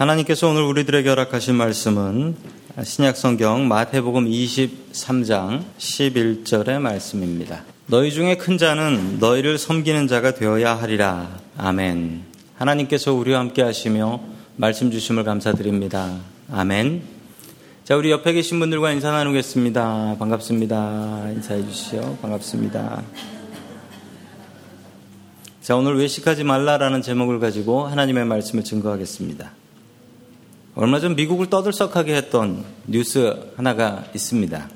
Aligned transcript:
하나님께서 0.00 0.48
오늘 0.48 0.62
우리들에게 0.62 1.06
허락하신 1.10 1.56
말씀은 1.56 2.34
신약 2.82 3.18
성경 3.18 3.68
마태복음 3.68 4.24
23장 4.30 5.62
11절의 5.76 6.80
말씀입니다. 6.80 7.64
너희 7.86 8.10
중에 8.10 8.38
큰 8.38 8.56
자는 8.56 9.18
너희를 9.20 9.58
섬기는 9.58 10.08
자가 10.08 10.32
되어야 10.32 10.74
하리라. 10.74 11.28
아멘. 11.58 12.22
하나님께서 12.56 13.12
우리와 13.12 13.40
함께 13.40 13.60
하시며 13.60 14.20
말씀 14.56 14.90
주심을 14.90 15.24
감사드립니다. 15.24 16.16
아멘. 16.50 17.02
자, 17.84 17.94
우리 17.94 18.10
옆에 18.10 18.32
계신 18.32 18.58
분들과 18.58 18.92
인사 18.92 19.10
나누겠습니다. 19.10 20.16
반갑습니다. 20.18 21.26
인사해 21.34 21.62
주시죠. 21.62 22.16
반갑습니다. 22.22 23.02
자, 25.60 25.76
오늘 25.76 25.98
외식하지 25.98 26.44
말라라는 26.44 27.02
제목을 27.02 27.38
가지고 27.38 27.86
하나님의 27.86 28.24
말씀을 28.24 28.64
증거하겠습니다. 28.64 29.59
얼마 30.80 30.98
전 30.98 31.14
미국을 31.14 31.50
떠들썩하게 31.50 32.14
했던 32.14 32.64
뉴스 32.86 33.52
하나가 33.58 34.06
있습니다. 34.14 34.70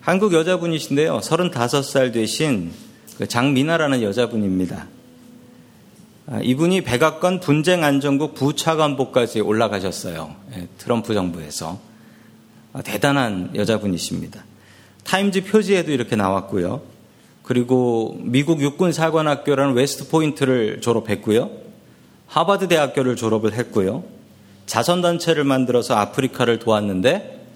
한국 0.00 0.34
여자분이신데요. 0.34 1.18
35살 1.18 2.12
되신 2.12 2.70
그 3.18 3.26
장미나라는 3.26 4.02
여자분입니다. 4.02 4.86
아, 6.28 6.38
이분이 6.40 6.82
백악관 6.82 7.40
분쟁안전국 7.40 8.36
부차관보까지 8.36 9.40
올라가셨어요. 9.40 10.36
예, 10.54 10.68
트럼프 10.78 11.12
정부에서. 11.12 11.80
아, 12.72 12.82
대단한 12.82 13.50
여자분이십니다. 13.56 14.44
타임즈 15.02 15.42
표지에도 15.46 15.90
이렇게 15.90 16.14
나왔고요. 16.14 16.82
그리고 17.42 18.16
미국 18.20 18.62
육군사관학교라는 18.62 19.74
웨스트 19.74 20.06
포인트를 20.06 20.80
졸업했고요. 20.80 21.50
하버드 22.28 22.68
대학교를 22.68 23.16
졸업을 23.16 23.54
했고요. 23.54 24.21
자선단체를 24.66 25.44
만들어서 25.44 25.94
아프리카를 25.96 26.58
도왔는데 26.58 27.46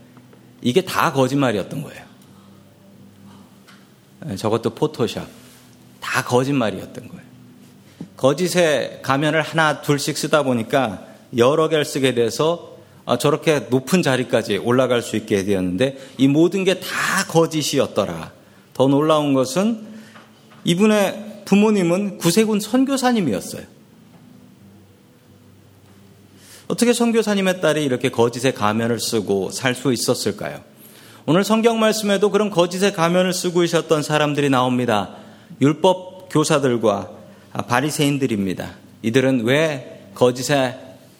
이게 0.62 0.82
다 0.82 1.12
거짓말이었던 1.12 1.82
거예요. 1.82 2.04
네, 4.26 4.36
저것도 4.36 4.70
포토샵. 4.70 5.26
다 6.00 6.24
거짓말이었던 6.24 7.08
거예요. 7.08 7.22
거짓의 8.16 9.00
가면을 9.02 9.42
하나, 9.42 9.82
둘씩 9.82 10.16
쓰다 10.16 10.42
보니까 10.42 11.04
여러 11.36 11.68
개를 11.68 11.84
쓰게 11.84 12.14
돼서 12.14 12.76
아, 13.04 13.16
저렇게 13.18 13.66
높은 13.70 14.02
자리까지 14.02 14.58
올라갈 14.58 15.00
수 15.00 15.16
있게 15.16 15.44
되었는데 15.44 15.98
이 16.18 16.26
모든 16.26 16.64
게 16.64 16.80
다 16.80 17.24
거짓이었더라. 17.28 18.32
더 18.74 18.88
놀라운 18.88 19.32
것은 19.32 19.86
이분의 20.64 21.42
부모님은 21.44 22.18
구세군 22.18 22.58
선교사님이었어요. 22.58 23.62
어떻게 26.68 26.92
선교사님의 26.92 27.60
딸이 27.60 27.84
이렇게 27.84 28.10
거짓의 28.10 28.54
가면을 28.54 28.98
쓰고 28.98 29.50
살 29.50 29.74
수 29.74 29.92
있었을까요? 29.92 30.60
오늘 31.24 31.44
성경 31.44 31.78
말씀에도 31.78 32.30
그런 32.30 32.50
거짓의 32.50 32.92
가면을 32.92 33.32
쓰고 33.32 33.62
있었던 33.64 34.02
사람들이 34.02 34.50
나옵니다. 34.50 35.16
율법 35.60 36.28
교사들과 36.30 37.10
바리새인들입니다. 37.68 38.74
이들은 39.02 39.44
왜 39.44 40.08
거짓의 40.14 40.76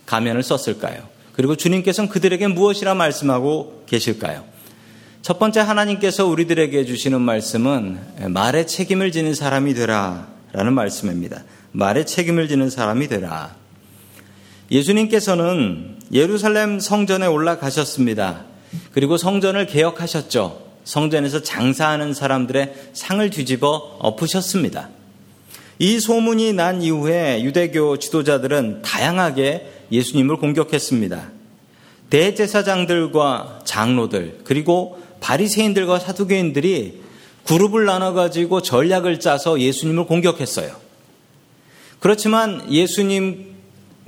가면을 0.06 0.42
썼을까요? 0.42 1.02
그리고 1.32 1.54
주님께서는 1.54 2.08
그들에게 2.08 2.46
무엇이라 2.48 2.94
말씀하고 2.94 3.84
계실까요? 3.86 4.44
첫 5.22 5.38
번째 5.38 5.60
하나님께서 5.60 6.26
우리들에게 6.26 6.84
주시는 6.84 7.20
말씀은 7.20 7.98
말에 8.28 8.66
책임을 8.66 9.12
지는 9.12 9.34
사람이 9.34 9.74
되라 9.74 10.28
라는 10.52 10.72
말씀입니다. 10.72 11.42
말에 11.72 12.04
책임을 12.04 12.48
지는 12.48 12.70
사람이 12.70 13.08
되라. 13.08 13.56
예수님께서는 14.70 15.96
예루살렘 16.12 16.80
성전에 16.80 17.26
올라가셨습니다. 17.26 18.44
그리고 18.92 19.16
성전을 19.16 19.66
개혁하셨죠. 19.66 20.66
성전에서 20.84 21.42
장사하는 21.42 22.14
사람들의 22.14 22.90
상을 22.92 23.28
뒤집어 23.30 23.98
엎으셨습니다. 24.00 24.88
이 25.78 26.00
소문이 26.00 26.52
난 26.52 26.82
이후에 26.82 27.42
유대교 27.42 27.98
지도자들은 27.98 28.82
다양하게 28.82 29.72
예수님을 29.92 30.38
공격했습니다. 30.38 31.30
대제사장들과 32.10 33.60
장로들 33.64 34.40
그리고 34.44 35.02
바리새인들과 35.20 35.98
사두개인들이 35.98 37.02
그룹을 37.44 37.84
나눠 37.84 38.12
가지고 38.12 38.62
전략을 38.62 39.20
짜서 39.20 39.60
예수님을 39.60 40.06
공격했어요. 40.06 40.74
그렇지만 42.00 42.72
예수님 42.72 43.55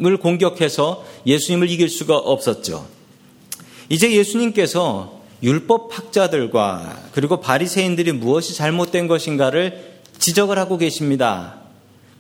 을 0.05 0.17
공격해서 0.17 1.05
예수님을 1.27 1.69
이길 1.71 1.89
수가 1.89 2.17
없었죠. 2.17 2.87
이제 3.89 4.13
예수님께서 4.13 5.23
율법 5.43 5.97
학자들과 5.97 7.09
그리고 7.13 7.41
바리새인들이 7.41 8.13
무엇이 8.13 8.55
잘못된 8.55 9.09
것인가를 9.09 10.01
지적을 10.19 10.59
하고 10.59 10.79
계십니다. 10.79 11.57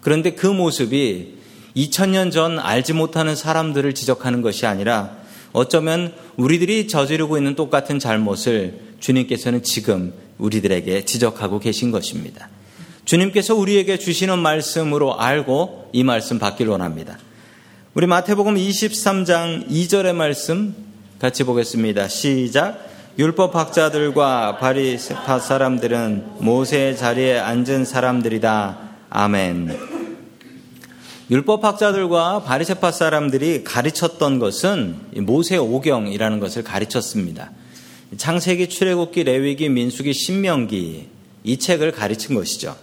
그런데 0.00 0.32
그 0.32 0.46
모습이 0.46 1.38
2000년 1.76 2.32
전 2.32 2.58
알지 2.58 2.94
못하는 2.94 3.36
사람들을 3.36 3.94
지적하는 3.94 4.42
것이 4.42 4.66
아니라 4.66 5.16
어쩌면 5.52 6.12
우리들이 6.36 6.88
저지르고 6.88 7.36
있는 7.36 7.54
똑같은 7.54 7.98
잘못을 7.98 8.80
주님께서는 9.00 9.62
지금 9.62 10.12
우리들에게 10.38 11.04
지적하고 11.04 11.58
계신 11.58 11.90
것입니다. 11.90 12.48
주님께서 13.04 13.54
우리에게 13.54 13.98
주시는 13.98 14.38
말씀으로 14.38 15.18
알고 15.18 15.90
이 15.92 16.04
말씀 16.04 16.38
받길 16.38 16.68
원합니다. 16.68 17.18
우리 17.94 18.06
마태복음 18.06 18.56
23장 18.56 19.66
2절의 19.70 20.14
말씀 20.14 20.76
같이 21.18 21.42
보겠습니다. 21.42 22.06
시작. 22.08 22.86
율법 23.18 23.56
학자들과 23.56 24.58
바리새파 24.58 25.40
사람들은 25.40 26.34
모세의 26.40 26.98
자리에 26.98 27.38
앉은 27.38 27.86
사람들이다. 27.86 28.78
아멘. 29.08 29.78
율법 31.30 31.64
학자들과 31.64 32.42
바리새파 32.42 32.92
사람들이 32.92 33.64
가르쳤던 33.64 34.38
것은 34.38 34.96
모세 35.22 35.56
오경이라는 35.56 36.40
것을 36.40 36.62
가르쳤습니다. 36.62 37.52
창세기, 38.18 38.68
출애굽기, 38.68 39.24
레위기, 39.24 39.70
민수기, 39.70 40.12
신명기 40.12 41.08
이 41.42 41.56
책을 41.56 41.92
가르친 41.92 42.34
것이죠. 42.34 42.76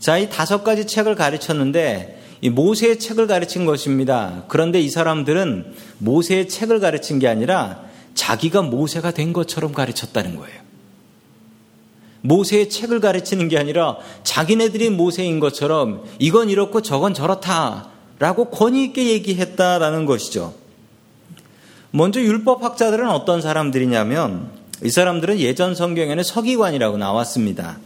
자, 0.00 0.18
이 0.18 0.28
다섯 0.28 0.64
가지 0.64 0.84
책을 0.84 1.14
가르쳤는데 1.14 2.23
이 2.44 2.50
모세의 2.50 2.98
책을 2.98 3.26
가르친 3.26 3.64
것입니다. 3.64 4.44
그런데 4.48 4.78
이 4.78 4.90
사람들은 4.90 5.72
모세의 5.96 6.50
책을 6.50 6.78
가르친 6.78 7.18
게 7.18 7.26
아니라 7.26 7.80
자기가 8.12 8.60
모세가 8.60 9.12
된 9.12 9.32
것처럼 9.32 9.72
가르쳤다는 9.72 10.36
거예요. 10.36 10.60
모세의 12.20 12.68
책을 12.68 13.00
가르치는 13.00 13.48
게 13.48 13.56
아니라 13.56 13.96
자기네들이 14.24 14.90
모세인 14.90 15.40
것처럼 15.40 16.04
이건 16.18 16.50
이렇고 16.50 16.82
저건 16.82 17.14
저렇다라고 17.14 18.50
권위 18.50 18.84
있게 18.84 19.08
얘기했다라는 19.12 20.04
것이죠. 20.04 20.52
먼저 21.92 22.20
율법 22.20 22.62
학자들은 22.62 23.08
어떤 23.08 23.40
사람들이냐면 23.40 24.50
이 24.82 24.90
사람들은 24.90 25.38
예전 25.38 25.74
성경에는 25.74 26.22
서기관이라고 26.22 26.98
나왔습니다. 26.98 27.78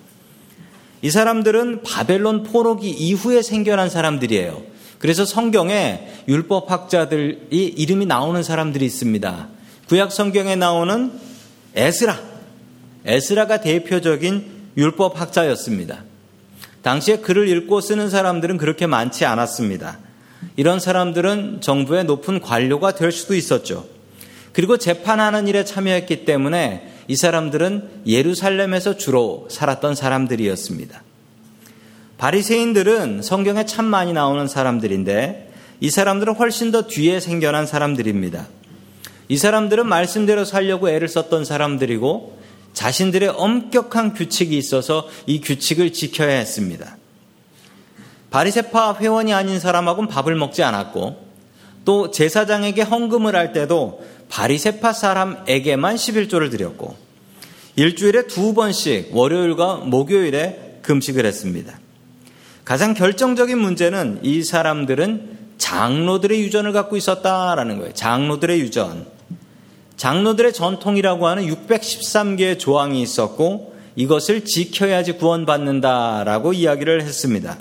이 1.03 1.10
사람들은 1.10 1.82
바벨론 1.82 2.42
포로기 2.42 2.91
이후에 2.91 3.42
생겨난 3.42 3.88
사람들이에요. 3.88 4.62
그래서 4.98 5.25
성경에 5.25 6.09
율법학자들이 6.26 7.47
이름이 7.50 8.06
나오는 8.06 8.42
사람들이 8.42 8.84
있습니다. 8.84 9.48
구약 9.88 10.12
성경에 10.12 10.56
나오는 10.56 11.12
에스라. 11.75 12.19
에스라가 13.04 13.60
대표적인 13.60 14.44
율법학자였습니다. 14.76 16.05
당시에 16.82 17.19
글을 17.19 17.49
읽고 17.49 17.81
쓰는 17.81 18.11
사람들은 18.11 18.56
그렇게 18.58 18.87
많지 18.87 19.25
않았습니다. 19.25 19.99
이런 20.56 20.81
사람들은 20.81 21.61
정부의 21.61 22.05
높은 22.05 22.40
관료가 22.40 22.94
될 22.94 23.12
수도 23.12 23.34
있었죠. 23.34 23.87
그리고 24.52 24.76
재판하는 24.76 25.46
일에 25.46 25.64
참여했기 25.64 26.25
때문에 26.25 26.93
이 27.08 27.16
사람들은 27.16 28.02
예루살렘에서 28.06 28.96
주로 28.96 29.49
살았던 29.50 29.94
사람들이었습니다. 29.94 31.02
바리새인들은 32.19 33.22
성경에 33.22 33.64
참 33.64 33.87
많이 33.87 34.12
나오는 34.12 34.46
사람들인데 34.46 35.50
이 35.81 35.90
사람들은 35.90 36.34
훨씬 36.34 36.70
더 36.70 36.87
뒤에 36.87 37.20
생겨난 37.20 37.66
사람들입니다. 37.66 38.46
이 39.28 39.37
사람들은 39.37 39.87
말씀대로 39.87 40.44
살려고 40.44 40.90
애를 40.90 41.08
썼던 41.08 41.44
사람들이고 41.44 42.38
자신들의 42.75 43.31
엄격한 43.31 44.14
규칙이 44.14 44.56
있어서 44.58 45.08
이 45.26 45.40
규칙을 45.40 45.93
지켜야 45.93 46.37
했습니다. 46.37 46.96
바리세파 48.31 48.96
회원이 49.00 49.32
아닌 49.32 49.58
사람하고는 49.58 50.08
밥을 50.08 50.34
먹지 50.34 50.62
않았고 50.62 51.28
또 51.84 52.10
제사장에게 52.10 52.82
헌금을 52.82 53.34
할 53.34 53.52
때도 53.52 54.05
바리세파 54.28 54.92
사람에게만 54.92 55.96
11조를 55.96 56.50
드렸고 56.50 56.96
일주일에 57.76 58.26
두 58.26 58.54
번씩 58.54 59.10
월요일과 59.12 59.76
목요일에 59.76 60.80
금식을 60.82 61.25
했습니다. 61.25 61.78
가장 62.64 62.94
결정적인 62.94 63.58
문제는 63.58 64.20
이 64.22 64.42
사람들은 64.42 65.38
장로들의 65.58 66.40
유전을 66.40 66.72
갖고 66.72 66.96
있었다라는 66.96 67.78
거예요. 67.78 67.94
장로들의 67.94 68.60
유전. 68.60 69.06
장로들의 69.96 70.52
전통이라고 70.52 71.26
하는 71.26 71.46
613개의 71.46 72.58
조항이 72.58 73.02
있었고 73.02 73.74
이것을 73.96 74.44
지켜야지 74.44 75.12
구원받는다라고 75.12 76.52
이야기를 76.52 77.02
했습니다. 77.02 77.58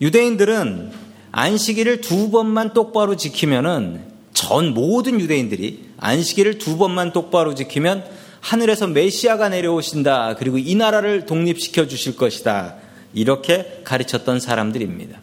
유대인들은 0.00 0.90
안식일을 1.30 2.00
두 2.00 2.30
번만 2.30 2.72
똑바로 2.72 3.16
지키면은 3.16 4.09
전 4.40 4.72
모든 4.72 5.20
유대인들이 5.20 5.90
안식일을 5.98 6.56
두 6.56 6.78
번만 6.78 7.12
똑바로 7.12 7.54
지키면 7.54 8.02
하늘에서 8.40 8.86
메시아가 8.86 9.50
내려오신다. 9.50 10.36
그리고 10.36 10.56
이 10.56 10.74
나라를 10.74 11.26
독립시켜 11.26 11.86
주실 11.86 12.16
것이다. 12.16 12.76
이렇게 13.12 13.82
가르쳤던 13.84 14.40
사람들입니다. 14.40 15.20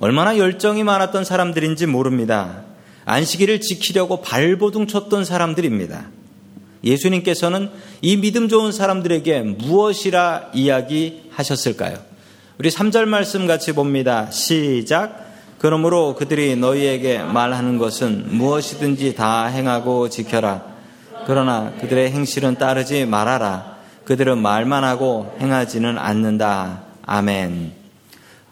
얼마나 0.00 0.36
열정이 0.36 0.82
많았던 0.82 1.24
사람들인지 1.24 1.86
모릅니다. 1.86 2.64
안식일을 3.04 3.60
지키려고 3.60 4.20
발버둥 4.20 4.88
쳤던 4.88 5.24
사람들입니다. 5.24 6.08
예수님께서는 6.82 7.70
이 8.02 8.16
믿음 8.16 8.48
좋은 8.48 8.72
사람들에게 8.72 9.42
무엇이라 9.42 10.50
이야기하셨을까요? 10.54 11.98
우리 12.58 12.68
3절 12.68 13.04
말씀 13.04 13.46
같이 13.46 13.72
봅니다. 13.72 14.28
시작. 14.32 15.29
그러므로 15.60 16.14
그들이 16.14 16.56
너희에게 16.56 17.18
말하는 17.18 17.76
것은 17.76 18.34
무엇이든지 18.34 19.14
다 19.14 19.44
행하고 19.44 20.08
지켜라. 20.08 20.62
그러나 21.26 21.74
그들의 21.78 22.12
행실은 22.12 22.54
따르지 22.54 23.04
말아라. 23.04 23.76
그들은 24.06 24.38
말만 24.38 24.84
하고 24.84 25.36
행하지는 25.38 25.98
않는다. 25.98 26.80
아멘. 27.04 27.72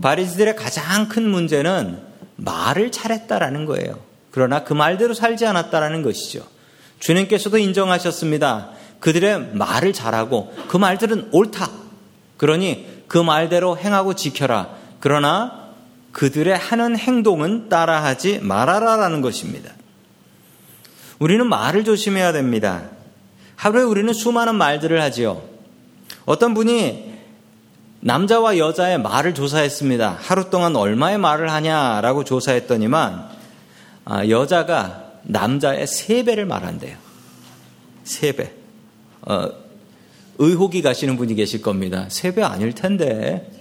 바리새들의 0.02 0.54
가장 0.56 1.08
큰 1.08 1.26
문제는 1.30 1.98
말을 2.36 2.92
잘했다라는 2.92 3.64
거예요. 3.64 3.98
그러나 4.30 4.62
그 4.62 4.74
말대로 4.74 5.14
살지 5.14 5.46
않았다라는 5.46 6.02
것이죠. 6.02 6.42
주님께서도 7.00 7.56
인정하셨습니다. 7.56 8.68
그들의 9.00 9.54
말을 9.54 9.94
잘하고 9.94 10.52
그 10.68 10.76
말들은 10.76 11.30
옳다. 11.32 11.70
그러니 12.36 13.04
그 13.08 13.16
말대로 13.16 13.78
행하고 13.78 14.12
지켜라. 14.12 14.68
그러나 15.00 15.57
그들의 16.18 16.56
하는 16.58 16.98
행동은 16.98 17.68
따라하지 17.68 18.40
말아라라는 18.40 19.20
것입니다. 19.20 19.72
우리는 21.20 21.48
말을 21.48 21.84
조심해야 21.84 22.32
됩니다. 22.32 22.82
하루에 23.54 23.84
우리는 23.84 24.12
수많은 24.12 24.56
말들을 24.56 25.00
하지요. 25.00 25.40
어떤 26.24 26.54
분이 26.54 27.14
남자와 28.00 28.58
여자의 28.58 28.98
말을 28.98 29.32
조사했습니다. 29.32 30.18
하루 30.20 30.50
동안 30.50 30.74
얼마의 30.74 31.18
말을 31.18 31.52
하냐라고 31.52 32.24
조사했더니만 32.24 33.28
아, 34.04 34.28
여자가 34.28 35.12
남자의 35.22 35.86
세 35.86 36.24
배를 36.24 36.46
말한대요. 36.46 36.96
세 38.02 38.32
배. 38.32 38.50
어, 39.22 39.48
의혹이 40.38 40.82
가시는 40.82 41.16
분이 41.16 41.36
계실 41.36 41.62
겁니다. 41.62 42.06
세 42.08 42.32
배 42.32 42.42
아닐 42.42 42.72
텐데. 42.72 43.52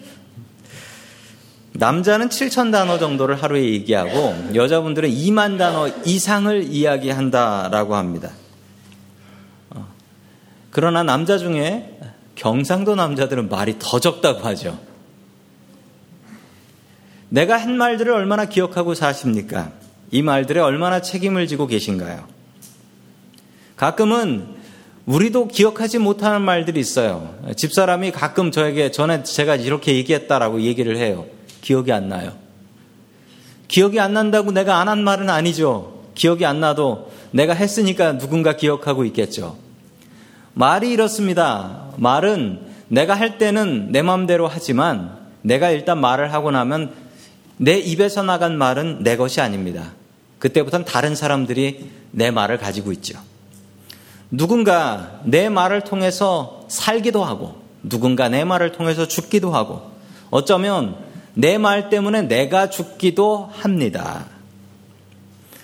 남자는 1.78 2.30
7천 2.30 2.72
단어 2.72 2.98
정도를 2.98 3.36
하루에 3.42 3.64
얘기하고 3.64 4.56
여자분들은 4.56 5.10
2만 5.10 5.60
단어 5.60 5.88
이상을 6.06 6.64
이야기한다라고 6.64 7.96
합니다. 7.96 8.32
어, 9.70 9.88
그러나 10.72 11.04
남자 11.04 11.38
중에 11.38 12.00
경상도 12.34 12.96
남자들은 12.96 13.50
말이 13.50 13.76
더 13.78 14.00
적다고 14.00 14.40
하죠. 14.40 14.80
내가 17.30 17.58
한 17.58 17.78
말들을 17.78 18.12
얼마나 18.12 18.46
기억하고 18.46 18.96
사십니까? 18.96 19.72
이 20.10 20.24
말들에 20.24 20.60
얼마나 20.60 21.02
책임을 21.02 21.46
지고 21.46 21.68
계신가요? 21.68 22.26
가끔은 23.76 24.56
우리도 25.06 25.50
기억하지 25.50 26.00
못하는 26.00 26.42
말들이 26.42 26.80
있어요. 26.80 27.36
집사람이 27.56 28.12
가끔 28.12 28.50
저에게 28.50 28.90
전에 28.90 29.22
제가 29.22 29.58
이렇게 29.58 29.96
얘기했다라고 29.96 30.62
얘기를 30.62 30.98
해요. 30.98 31.37
기억이 31.68 31.92
안 31.92 32.08
나요. 32.08 32.32
기억이 33.68 34.00
안 34.00 34.14
난다고 34.14 34.54
내가 34.54 34.78
안 34.80 34.88
한 34.88 35.04
말은 35.04 35.30
아니죠. 35.30 36.02
기억이 36.16 36.46
안 36.46 36.62
나도 36.62 37.12
내가 37.32 37.54
했으니까 37.54 38.18
누군가 38.18 38.56
기억하고 38.56 39.04
있겠죠. 39.04 39.58
말이 40.54 40.90
이렇습니다. 40.90 41.90
말은 41.98 42.62
내가 42.88 43.16
할 43.16 43.38
때는 43.38 43.92
내 43.92 44.02
마음대로 44.02 44.48
하지만 44.48 45.18
내가 45.42 45.70
일단 45.72 46.00
말을 46.00 46.32
하고 46.32 46.52
나면 46.52 46.94
내 47.58 47.78
입에서 47.78 48.24
나간 48.24 48.58
말은 48.58 49.04
내 49.04 49.18
것이 49.18 49.42
아닙니다. 49.42 49.92
그때부터는 50.40 50.86
다른 50.86 51.16
사람들이 51.16 51.92
내 52.12 52.32
말을 52.32 52.60
가지고 52.60 52.94
있죠. 52.94 53.20
누군가 54.32 55.20
내 55.26 55.50
말을 55.50 55.82
통해서 55.82 56.62
살기도 56.70 57.26
하고 57.26 57.62
누군가 57.84 58.30
내 58.30 58.46
말을 58.46 58.72
통해서 58.72 59.06
죽기도 59.06 59.52
하고 59.52 59.92
어쩌면 60.30 61.07
내 61.38 61.60
말 61.60 61.90
때문에 61.90 62.24
내가 62.24 62.70
죽기도 62.70 63.50
합니다. 63.54 64.26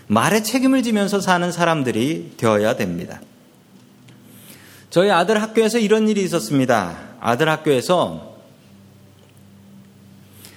말에 0.05 0.43
책임을 0.43 0.83
지면서 0.83 1.19
사는 1.19 1.51
사람들이 1.51 2.33
되어야 2.37 2.75
됩니다. 2.75 3.21
저희 4.91 5.09
아들 5.09 5.41
학교에서 5.41 5.79
이런 5.79 6.07
일이 6.07 6.23
있었습니다. 6.23 6.95
아들 7.19 7.49
학교에서 7.49 8.35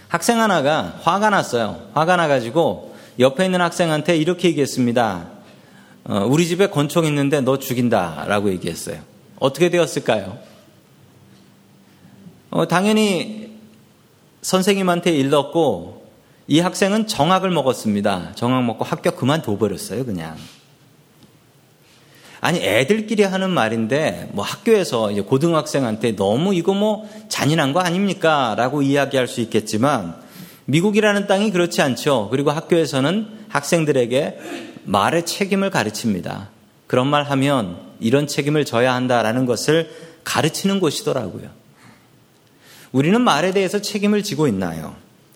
학생 0.08 0.38
하나가 0.38 0.98
화가 1.02 1.30
났어요. 1.30 1.88
화가 1.94 2.16
나가지고 2.16 2.94
옆에 3.18 3.46
있는 3.46 3.62
학생한테 3.62 4.18
이렇게 4.18 4.48
얘기했습니다. 4.48 5.28
어, 6.04 6.26
우리 6.28 6.46
집에 6.46 6.68
권총 6.68 7.06
있는데 7.06 7.40
너 7.40 7.58
죽인다. 7.58 8.26
라고 8.28 8.50
얘기했어요. 8.50 9.00
어떻게 9.38 9.70
되었을까요? 9.70 10.38
어, 12.50 12.68
당연히 12.68 13.45
선생님한테 14.46 15.10
일렀고 15.10 16.06
이 16.46 16.60
학생은 16.60 17.08
정학을 17.08 17.50
먹었습니다. 17.50 18.30
정학 18.36 18.62
먹고 18.62 18.84
학교 18.84 19.10
그만둬 19.10 19.58
버렸어요, 19.58 20.04
그냥. 20.04 20.36
아니 22.40 22.60
애들끼리 22.60 23.24
하는 23.24 23.50
말인데 23.50 24.30
뭐 24.34 24.44
학교에서 24.44 25.10
이제 25.10 25.20
고등학생한테 25.20 26.14
너무 26.14 26.54
이거 26.54 26.74
뭐 26.74 27.10
잔인한 27.28 27.72
거 27.72 27.80
아닙니까?라고 27.80 28.82
이야기할 28.82 29.26
수 29.26 29.40
있겠지만 29.40 30.14
미국이라는 30.66 31.26
땅이 31.26 31.50
그렇지 31.50 31.82
않죠. 31.82 32.28
그리고 32.30 32.52
학교에서는 32.52 33.26
학생들에게 33.48 34.38
말의 34.84 35.26
책임을 35.26 35.70
가르칩니다. 35.70 36.50
그런 36.86 37.08
말 37.08 37.24
하면 37.24 37.78
이런 37.98 38.28
책임을 38.28 38.64
져야 38.64 38.94
한다라는 38.94 39.44
것을 39.44 39.90
가르치는 40.22 40.78
곳이더라고요. 40.78 41.65
우리는 42.96 43.20
말에 43.20 43.52
대해서 43.52 43.82
책임을 43.82 44.22
지고 44.22 44.48
있나요? 44.48 44.94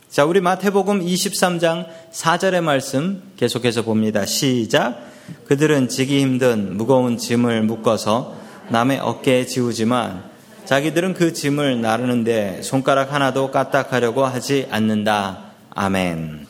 자, 0.08 0.24
우리 0.24 0.40
마태복음 0.40 1.04
23장 1.04 1.88
4절의 2.10 2.62
말씀 2.62 3.22
계속해서 3.36 3.82
봅니다. 3.82 4.24
시작. 4.24 4.98
그들은 5.44 5.90
지기 5.90 6.22
힘든 6.22 6.78
무거운 6.78 7.18
짐을 7.18 7.60
묶어서 7.64 8.34
남의 8.70 9.00
어깨에 9.00 9.44
지우지만 9.44 10.24
자기들은 10.64 11.12
그 11.12 11.34
짐을 11.34 11.82
나르는데 11.82 12.62
손가락 12.62 13.12
하나도 13.12 13.50
까딱하려고 13.50 14.24
하지 14.24 14.66
않는다. 14.70 15.50
아멘. 15.74 16.46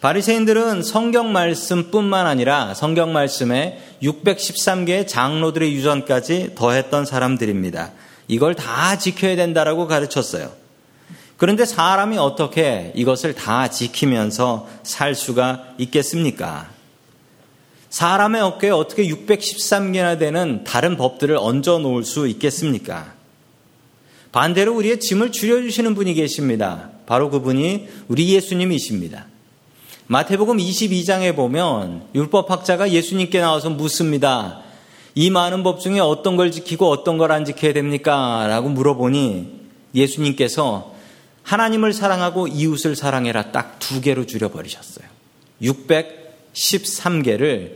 바리새인들은 0.00 0.82
성경 0.82 1.32
말씀뿐만 1.32 2.26
아니라 2.26 2.74
성경 2.74 3.12
말씀에 3.12 3.80
613개의 4.02 5.06
장로들의 5.06 5.72
유전까지 5.74 6.56
더했던 6.56 7.06
사람들입니다. 7.06 7.92
이걸 8.28 8.54
다 8.54 8.98
지켜야 8.98 9.36
된다라고 9.36 9.86
가르쳤어요. 9.86 10.52
그런데 11.36 11.64
사람이 11.64 12.16
어떻게 12.18 12.92
이것을 12.94 13.34
다 13.34 13.68
지키면서 13.68 14.68
살 14.82 15.14
수가 15.14 15.74
있겠습니까? 15.78 16.70
사람의 17.90 18.42
어깨에 18.42 18.70
어떻게 18.70 19.06
613개나 19.06 20.18
되는 20.18 20.64
다른 20.64 20.96
법들을 20.96 21.36
얹어 21.36 21.78
놓을 21.78 22.04
수 22.04 22.26
있겠습니까? 22.26 23.14
반대로 24.32 24.74
우리의 24.74 24.98
짐을 24.98 25.30
줄여주시는 25.30 25.94
분이 25.94 26.14
계십니다. 26.14 26.90
바로 27.06 27.30
그분이 27.30 27.88
우리 28.08 28.34
예수님이십니다. 28.34 29.26
마태복음 30.08 30.56
22장에 30.56 31.36
보면 31.36 32.08
율법학자가 32.16 32.90
예수님께 32.90 33.40
나와서 33.40 33.70
묻습니다. 33.70 34.63
이 35.14 35.30
많은 35.30 35.62
법 35.62 35.80
중에 35.80 36.00
어떤 36.00 36.36
걸 36.36 36.50
지키고 36.50 36.90
어떤 36.90 37.18
걸 37.18 37.30
안 37.30 37.44
지켜야 37.44 37.72
됩니까? 37.72 38.46
라고 38.48 38.68
물어보니 38.68 39.60
예수님께서 39.94 40.92
하나님을 41.42 41.92
사랑하고 41.92 42.48
이웃을 42.48 42.96
사랑해라 42.96 43.52
딱 43.52 43.78
두 43.78 44.00
개로 44.00 44.26
줄여버리셨어요. 44.26 45.06
613개를 45.62 47.72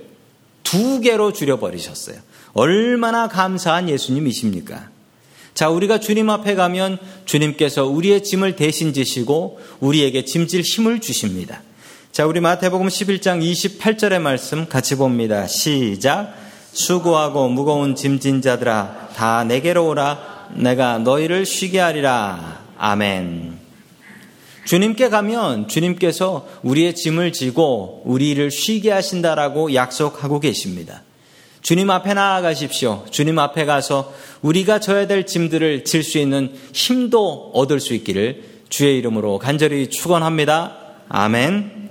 두 0.62 1.00
개로 1.00 1.33
줄여버리셨어요. 1.33 2.16
얼마나 2.54 3.28
감사한 3.28 3.88
예수님이십니까? 3.88 4.88
자, 5.54 5.68
우리가 5.68 6.00
주님 6.00 6.30
앞에 6.30 6.54
가면 6.54 6.99
주님께서 7.25 7.87
우리의 7.87 8.23
짐을 8.25 8.57
대신 8.57 8.92
지시고 8.92 9.61
우리에게 9.80 10.25
짐질 10.25 10.62
힘을 10.62 11.00
주십니다. 11.00 11.62
자, 12.12 12.26
우리 12.26 12.40
마태복음 12.40 12.88
11장 12.88 13.42
28절의 13.42 14.21
말씀 14.21 14.68
같이 14.68 14.97
봅니다. 14.97 15.47
시작. 15.47 16.35
수고하고 16.72 17.48
무거운 17.48 17.94
짐진 17.94 18.42
자들아 18.42 19.10
다 19.16 19.44
내게로 19.44 19.88
오라 19.88 20.48
내가 20.54 20.98
너희를 20.98 21.44
쉬게 21.44 21.78
하리라. 21.80 22.60
아멘. 22.78 23.58
주님께 24.64 25.08
가면 25.08 25.68
주님께서 25.68 26.46
우리의 26.62 26.94
짐을 26.94 27.32
지고 27.32 28.02
우리를 28.04 28.50
쉬게 28.50 28.90
하신다라고 28.90 29.75
약속하고 29.75 30.40
계십니다. 30.40 31.02
주님 31.62 31.90
앞에 31.90 32.14
나아가십시오. 32.14 33.04
주님 33.10 33.38
앞에 33.38 33.64
가서 33.64 34.12
우리가 34.42 34.78
져야 34.78 35.06
될 35.06 35.26
짐들을 35.26 35.84
질 35.84 36.02
수 36.04 36.18
있는 36.18 36.52
힘도 36.72 37.50
얻을 37.54 37.80
수 37.80 37.94
있기를 37.94 38.44
주의 38.68 38.98
이름으로 38.98 39.38
간절히 39.38 39.88
축원합니다. 39.88 40.76
아멘. 41.08 41.88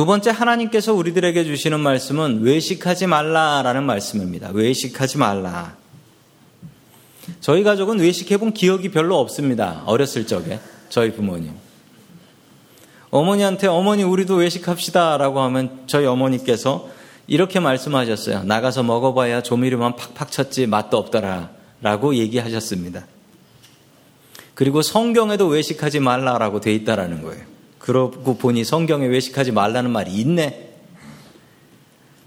두 0.00 0.06
번째 0.06 0.30
하나님께서 0.30 0.94
우리들에게 0.94 1.44
주시는 1.44 1.78
말씀은 1.78 2.40
외식하지 2.40 3.06
말라라는 3.06 3.84
말씀입니다. 3.84 4.48
외식하지 4.50 5.18
말라. 5.18 5.76
저희 7.42 7.62
가족은 7.62 8.00
외식해 8.00 8.38
본 8.38 8.54
기억이 8.54 8.88
별로 8.92 9.18
없습니다. 9.18 9.82
어렸을 9.84 10.26
적에 10.26 10.58
저희 10.88 11.12
부모님. 11.12 11.52
어머니한테 13.10 13.66
어머니 13.66 14.02
우리도 14.02 14.36
외식합시다라고 14.36 15.40
하면 15.40 15.82
저희 15.86 16.06
어머니께서 16.06 16.88
이렇게 17.26 17.60
말씀하셨어요. 17.60 18.44
나가서 18.44 18.82
먹어봐야 18.82 19.42
조미료만 19.42 19.96
팍팍 19.96 20.32
쳤지 20.32 20.66
맛도 20.66 20.96
없더라. 20.96 21.50
라고 21.82 22.14
얘기하셨습니다. 22.14 23.06
그리고 24.54 24.80
성경에도 24.80 25.46
외식하지 25.46 26.00
말라라고 26.00 26.62
돼 26.62 26.72
있다라는 26.72 27.20
거예요. 27.20 27.49
그러고 27.90 28.36
보니 28.36 28.62
성경에 28.62 29.06
외식하지 29.06 29.50
말라는 29.50 29.90
말이 29.90 30.12
있네. 30.12 30.68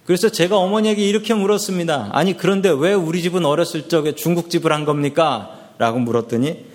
그래서 0.05 0.27
제가 0.27 0.58
어머니에게 0.58 1.08
이렇게 1.08 1.34
물었습니다. 1.34 2.10
아니, 2.12 2.36
그런데 2.36 2.70
왜 2.70 2.93
우리 2.93 3.22
집은 3.22 3.46
어렸을 3.46 3.88
적에 3.88 4.13
중국집을 4.13 4.74
한 4.74 4.84
겁니까? 4.84 5.58
라고 5.77 6.00
물었더니 6.00 6.65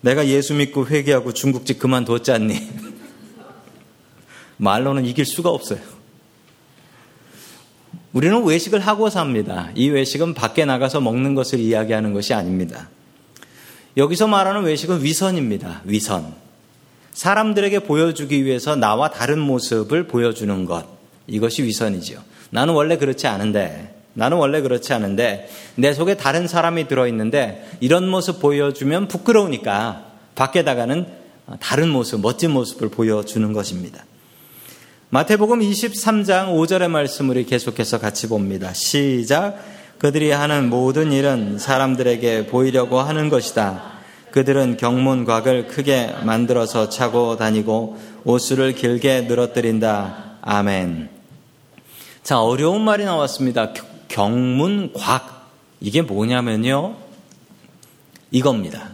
내가 0.00 0.28
예수 0.28 0.54
믿고 0.54 0.86
회개하고 0.86 1.32
중국집 1.32 1.80
그만뒀지 1.80 2.30
않니? 2.30 2.68
말로는 4.58 5.06
이길 5.06 5.26
수가 5.26 5.50
없어요. 5.50 5.80
우리는 8.12 8.44
외식을 8.44 8.78
하고 8.78 9.10
삽니다. 9.10 9.70
이 9.74 9.88
외식은 9.88 10.34
밖에 10.34 10.64
나가서 10.64 11.00
먹는 11.00 11.34
것을 11.34 11.58
이야기하는 11.58 12.14
것이 12.14 12.32
아닙니다. 12.32 12.90
여기서 13.96 14.28
말하는 14.28 14.62
외식은 14.62 15.02
위선입니다. 15.02 15.82
위선. 15.84 16.45
사람들에게 17.16 17.78
보여주기 17.80 18.44
위해서 18.44 18.76
나와 18.76 19.08
다른 19.08 19.38
모습을 19.38 20.06
보여주는 20.06 20.66
것. 20.66 20.84
이것이 21.26 21.62
위선이죠. 21.62 22.22
나는 22.50 22.74
원래 22.74 22.98
그렇지 22.98 23.26
않은데, 23.26 23.94
나는 24.12 24.36
원래 24.36 24.60
그렇지 24.60 24.92
않은데, 24.92 25.48
내 25.76 25.94
속에 25.94 26.18
다른 26.18 26.46
사람이 26.46 26.88
들어있는데, 26.88 27.70
이런 27.80 28.06
모습 28.06 28.38
보여주면 28.38 29.08
부끄러우니까, 29.08 30.04
밖에다가는 30.34 31.06
다른 31.58 31.88
모습, 31.88 32.20
멋진 32.20 32.50
모습을 32.50 32.90
보여주는 32.90 33.50
것입니다. 33.50 34.04
마태복음 35.08 35.60
23장 35.60 36.54
5절의 36.54 36.88
말씀을 36.88 37.46
계속해서 37.46 37.98
같이 37.98 38.28
봅니다. 38.28 38.74
시작. 38.74 39.58
그들이 39.96 40.32
하는 40.32 40.68
모든 40.68 41.12
일은 41.12 41.58
사람들에게 41.58 42.48
보이려고 42.48 43.00
하는 43.00 43.30
것이다. 43.30 43.95
그들은 44.36 44.76
경문곽을 44.76 45.66
크게 45.66 46.14
만들어서 46.24 46.90
차고 46.90 47.38
다니고 47.38 47.98
옷수를 48.24 48.74
길게 48.74 49.22
늘어뜨린다. 49.22 50.36
아멘. 50.42 51.08
자, 52.22 52.42
어려운 52.42 52.82
말이 52.82 53.06
나왔습니다. 53.06 53.72
경문곽. 54.08 55.48
이게 55.80 56.02
뭐냐면요. 56.02 56.96
이겁니다. 58.30 58.90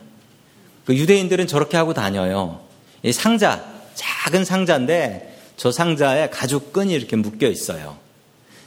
그 0.85 0.95
유대인들은 0.95 1.49
저렇게 1.49 1.77
하고 1.77 1.93
다녀요. 1.93 2.61
이 3.03 3.11
상자, 3.11 3.65
작은 3.97 4.45
상자인데 4.45 5.39
저 5.57 5.73
상자에 5.73 6.31
가죽끈이 6.31 6.93
이렇게 6.93 7.17
묶여 7.17 7.49
있어요. 7.49 7.97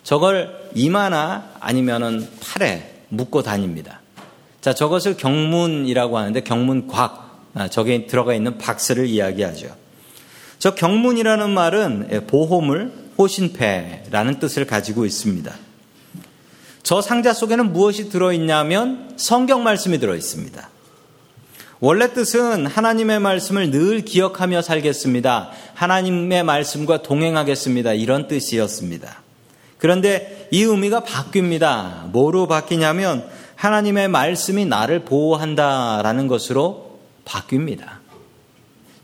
저걸 0.04 0.72
이마나 0.76 1.52
아니면은 1.62 2.30
팔에 2.42 3.04
묶고 3.08 3.44
다닙니다. 3.44 4.02
자, 4.66 4.74
저것을 4.74 5.16
경문이라고 5.16 6.18
하는데 6.18 6.42
경문곽, 6.42 7.52
아, 7.54 7.68
저게 7.68 8.08
들어가 8.08 8.34
있는 8.34 8.58
박스를 8.58 9.06
이야기하죠. 9.06 9.68
저 10.58 10.74
경문이라는 10.74 11.52
말은 11.52 12.08
예, 12.12 12.22
보호물, 12.22 12.92
호신패라는 13.16 14.40
뜻을 14.40 14.66
가지고 14.66 15.06
있습니다. 15.06 15.54
저 16.82 17.00
상자 17.00 17.32
속에는 17.32 17.74
무엇이 17.74 18.10
들어있냐면 18.10 19.14
성경 19.18 19.62
말씀이 19.62 20.00
들어있습니다. 20.00 20.68
원래 21.80 22.12
뜻은 22.12 22.66
하나님의 22.66 23.20
말씀을 23.20 23.70
늘 23.70 24.04
기억하며 24.04 24.64
살겠습니다. 24.64 25.52
하나님의 25.76 26.42
말씀과 26.42 27.04
동행하겠습니다. 27.04 27.94
이런 27.94 28.28
뜻이었습니다. 28.28 29.22
그런데 29.78 30.48
이 30.50 30.64
의미가 30.64 31.02
바뀝니다. 31.02 32.10
뭐로 32.10 32.48
바뀌냐면 32.48 33.35
하나님의 33.56 34.08
말씀이 34.10 34.66
나를 34.66 35.06
보호한다라는 35.06 36.28
것으로 36.28 37.00
바뀝니다. 37.26 38.06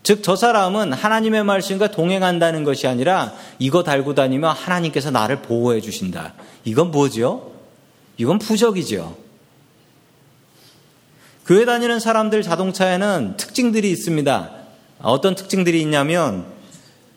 즉, 0.02 0.22
저 0.22 0.34
사람은 0.34 0.92
하나님의 0.92 1.44
말씀과 1.44 1.92
동행한다는 1.92 2.64
것이 2.64 2.88
아니라 2.88 3.32
이거 3.58 3.84
달고 3.84 4.14
다니면 4.14 4.54
하나님께서 4.54 5.10
나를 5.10 5.42
보호해 5.42 5.80
주신다. 5.80 6.34
이건 6.64 6.90
뭐죠? 6.90 7.52
이건 8.16 8.38
부적이죠. 8.38 9.16
교회 11.46 11.64
다니는 11.64 12.00
사람들 12.00 12.42
자동차에는 12.42 13.36
특징들이 13.36 13.90
있습니다. 13.90 14.50
어떤 15.02 15.34
특징들이 15.34 15.80
있냐면, 15.82 16.46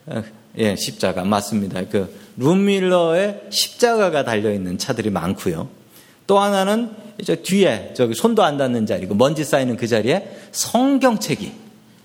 어, 0.07 0.23
예, 0.57 0.75
십자가 0.75 1.23
맞습니다. 1.23 1.85
그 1.85 2.15
룸밀러에 2.37 3.47
십자가가 3.49 4.23
달려 4.23 4.51
있는 4.51 4.77
차들이 4.77 5.09
많고요. 5.09 5.69
또 6.27 6.39
하나는 6.39 6.91
이제 7.19 7.35
뒤에 7.35 7.93
저기 7.95 8.13
손도 8.13 8.43
안 8.43 8.57
닿는 8.57 8.85
자리, 8.85 9.07
그 9.07 9.13
먼지 9.13 9.43
쌓이는 9.43 9.77
그 9.77 9.87
자리에 9.87 10.37
성경책이 10.51 11.51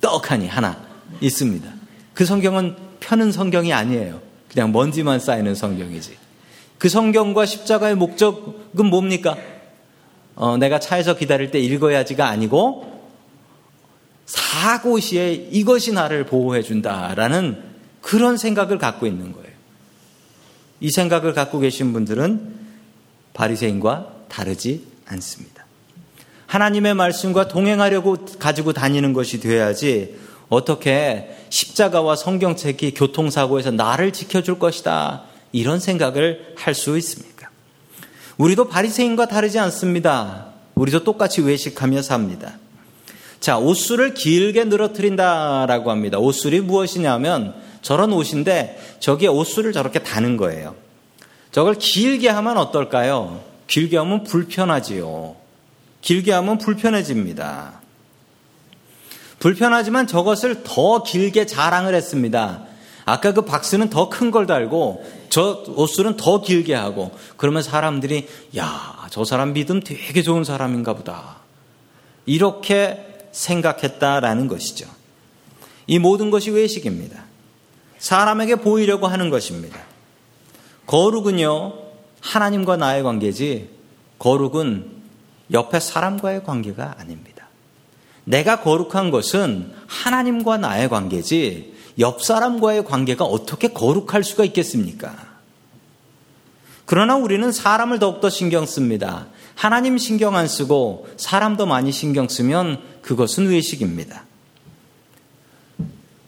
떡하니 0.00 0.46
하나 0.46 0.80
있습니다. 1.20 1.70
그 2.14 2.24
성경은 2.24 2.76
펴는 3.00 3.32
성경이 3.32 3.72
아니에요. 3.72 4.20
그냥 4.48 4.72
먼지만 4.72 5.20
쌓이는 5.20 5.54
성경이지. 5.54 6.16
그 6.78 6.88
성경과 6.88 7.46
십자가의 7.46 7.94
목적은 7.94 8.86
뭡니까? 8.86 9.36
어, 10.34 10.56
내가 10.56 10.80
차에서 10.80 11.16
기다릴 11.16 11.50
때 11.50 11.58
읽어야지가 11.58 12.26
아니고 12.26 12.90
사고 14.26 14.98
시에 14.98 15.32
이것이 15.32 15.92
나를 15.92 16.24
보호해 16.24 16.62
준다라는 16.62 17.62
그런 18.00 18.36
생각을 18.36 18.78
갖고 18.78 19.06
있는 19.06 19.32
거예요. 19.32 19.50
이 20.80 20.90
생각을 20.90 21.34
갖고 21.34 21.58
계신 21.58 21.92
분들은 21.92 22.58
바리새인과 23.34 24.09
다르지 24.30 24.86
않습니다. 25.06 25.66
하나님의 26.46 26.94
말씀과 26.94 27.48
동행하려고 27.48 28.26
가지고 28.38 28.72
다니는 28.72 29.12
것이 29.12 29.40
되어야지 29.40 30.16
어떻게 30.48 31.36
십자가와 31.48 32.16
성경책이 32.16 32.94
교통사고에서 32.94 33.70
나를 33.70 34.12
지켜줄 34.12 34.58
것이다. 34.58 35.24
이런 35.52 35.78
생각을 35.78 36.54
할 36.56 36.74
수 36.74 36.96
있습니다. 36.96 37.50
우리도 38.38 38.68
바리새인과 38.68 39.26
다르지 39.26 39.58
않습니다. 39.58 40.46
우리도 40.74 41.04
똑같이 41.04 41.40
외식하며 41.42 42.02
삽니다. 42.02 42.58
자, 43.38 43.58
옷술을 43.58 44.14
길게 44.14 44.64
늘어뜨린다라고 44.64 45.90
합니다. 45.90 46.18
옷술이 46.18 46.60
무엇이냐면 46.60 47.54
저런 47.82 48.12
옷인데 48.12 48.96
저기에 49.00 49.28
옷술을 49.28 49.72
저렇게 49.72 50.00
다는 50.00 50.36
거예요. 50.36 50.74
저걸 51.52 51.76
길게 51.76 52.28
하면 52.28 52.58
어떨까요? 52.58 53.49
길게 53.70 53.96
하면 53.98 54.24
불편하지요. 54.24 55.36
길게 56.00 56.32
하면 56.32 56.58
불편해집니다. 56.58 57.80
불편하지만 59.38 60.06
저것을 60.08 60.64
더 60.64 61.02
길게 61.04 61.46
자랑을 61.46 61.94
했습니다. 61.94 62.64
아까 63.04 63.32
그 63.32 63.42
박스는 63.42 63.88
더 63.88 64.10
큰 64.10 64.30
걸 64.32 64.46
달고 64.46 65.04
저 65.30 65.64
옷술은 65.68 66.16
더 66.16 66.42
길게 66.42 66.74
하고 66.74 67.12
그러면 67.36 67.62
사람들이 67.62 68.28
야, 68.58 69.06
저 69.10 69.24
사람 69.24 69.52
믿음 69.52 69.80
되게 69.80 70.22
좋은 70.22 70.42
사람인가 70.42 70.94
보다. 70.94 71.36
이렇게 72.26 73.06
생각했다라는 73.32 74.48
것이죠. 74.48 74.88
이 75.86 75.98
모든 76.00 76.30
것이 76.30 76.50
외식입니다. 76.50 77.24
사람에게 77.98 78.56
보이려고 78.56 79.06
하는 79.06 79.30
것입니다. 79.30 79.78
거룩은요, 80.86 81.89
하나님과 82.20 82.76
나의 82.76 83.02
관계지, 83.02 83.70
거룩은 84.18 84.90
옆에 85.52 85.80
사람과의 85.80 86.44
관계가 86.44 86.96
아닙니다. 86.98 87.48
내가 88.24 88.60
거룩한 88.60 89.10
것은 89.10 89.72
하나님과 89.86 90.58
나의 90.58 90.88
관계지 90.88 91.74
옆 91.98 92.22
사람과의 92.22 92.84
관계가 92.84 93.24
어떻게 93.24 93.68
거룩할 93.68 94.22
수가 94.22 94.44
있겠습니까? 94.44 95.14
그러나 96.86 97.16
우리는 97.16 97.50
사람을 97.52 97.98
더욱더 97.98 98.30
신경 98.30 98.66
씁니다. 98.66 99.26
하나님 99.54 99.98
신경 99.98 100.36
안 100.36 100.48
쓰고 100.48 101.08
사람도 101.16 101.66
많이 101.66 101.92
신경 101.92 102.28
쓰면 102.28 102.80
그것은 103.02 103.48
외식입니다. 103.48 104.24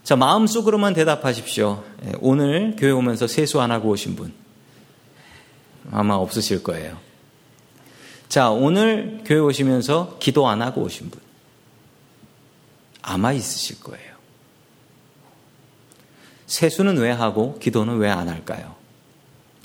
자, 0.05 0.17
마음속으로만 0.17 0.95
대답하십시오. 0.95 1.83
예, 2.07 2.13
오늘 2.21 2.77
교회 2.77 2.91
오면서 2.91 3.27
세수 3.27 3.61
안 3.61 3.71
하고 3.71 3.91
오신 3.91 4.17
분. 4.17 4.42
아마 5.91 6.15
없으실 6.15 6.63
거예요. 6.63 6.97
자, 8.29 8.51
오늘 8.51 9.21
교회 9.25 9.39
오시면서 9.39 10.17
기도 10.21 10.49
안 10.49 10.63
하고 10.63 10.83
오신 10.83 11.11
분. 11.11 11.21
아마 13.03 13.33
있으실 13.33 13.81
거예요. 13.81 14.13
세수는 16.47 16.99
왜 16.99 17.11
하고 17.11 17.59
기도는 17.59 17.99
왜 17.99 18.11
안 18.11 18.29
할까요? 18.29 18.75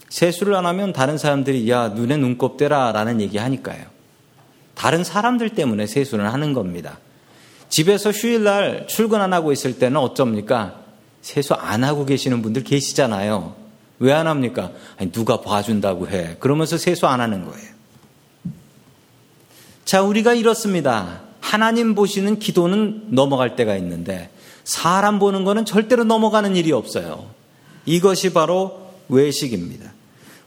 세수를 0.10 0.56
안 0.56 0.66
하면 0.66 0.94
다른 0.94 1.18
사람들이 1.18 1.70
야, 1.70 1.90
눈에 1.90 2.18
눈곱 2.18 2.58
대라 2.58 2.92
라는 2.94 3.20
얘기 3.22 3.38
하니까요. 3.38 3.86
다른 4.74 5.04
사람들 5.04 5.50
때문에 5.52 5.86
세수를 5.86 6.32
하는 6.32 6.54
겁니다. 6.54 7.00
집에서 7.70 8.12
휴일날 8.12 8.88
출근 8.88 9.22
안 9.22 9.34
하고 9.34 9.52
있을 9.52 9.80
때는 9.80 9.98
어쩝니까? 9.98 10.82
세수 11.22 11.54
안 11.56 11.84
하고 11.84 12.06
계시는 12.06 12.42
분들 12.42 12.64
계시잖아요. 12.64 13.67
왜 14.00 14.14
안 14.14 14.28
합니까? 14.28 14.72
아니, 14.98 15.12
누가 15.12 15.42
봐준다고 15.42 16.08
해. 16.10 16.38
그러면서 16.40 16.78
세수 16.78 17.08
안 17.08 17.20
하는 17.20 17.46
거예요. 17.46 17.68
자, 19.86 20.02
우리가 20.02 20.34
이렇습니다. 20.34 21.22
하나님 21.40 21.96
보시는 21.96 22.40
기도는 22.40 23.08
넘어갈 23.10 23.56
때가 23.56 23.76
있는데, 23.78 24.30
사람 24.64 25.18
보는 25.18 25.46
거는 25.46 25.66
절대로 25.66 26.04
넘어가는 26.04 26.56
일이 26.56 26.72
없어요. 26.72 27.30
이것이 27.86 28.34
바로 28.34 28.92
외식입니다. 29.08 29.94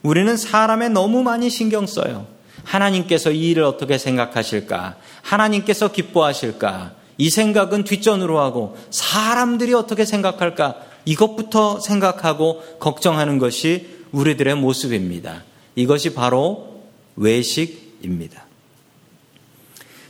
우리는 0.03 0.37
사람에 0.37 0.89
너무 0.89 1.23
많이 1.23 1.49
신경 1.49 1.87
써요. 1.87 2.27
하나님께서 2.63 3.31
이 3.31 3.49
일을 3.49 3.63
어떻게 3.63 3.97
생각하실까? 3.97 4.97
하나님께서 5.23 5.91
기뻐하실까? 5.91 6.93
이 7.17 7.29
생각은 7.29 7.83
뒷전으로 7.83 8.39
하고 8.39 8.77
사람들이 8.91 9.73
어떻게 9.73 10.05
생각할까? 10.05 10.75
이것부터 11.05 11.79
생각하고 11.79 12.61
걱정하는 12.79 13.37
것이 13.37 13.87
우리들의 14.11 14.55
모습입니다. 14.55 15.43
이것이 15.75 16.13
바로 16.13 16.81
외식입니다. 17.15 18.45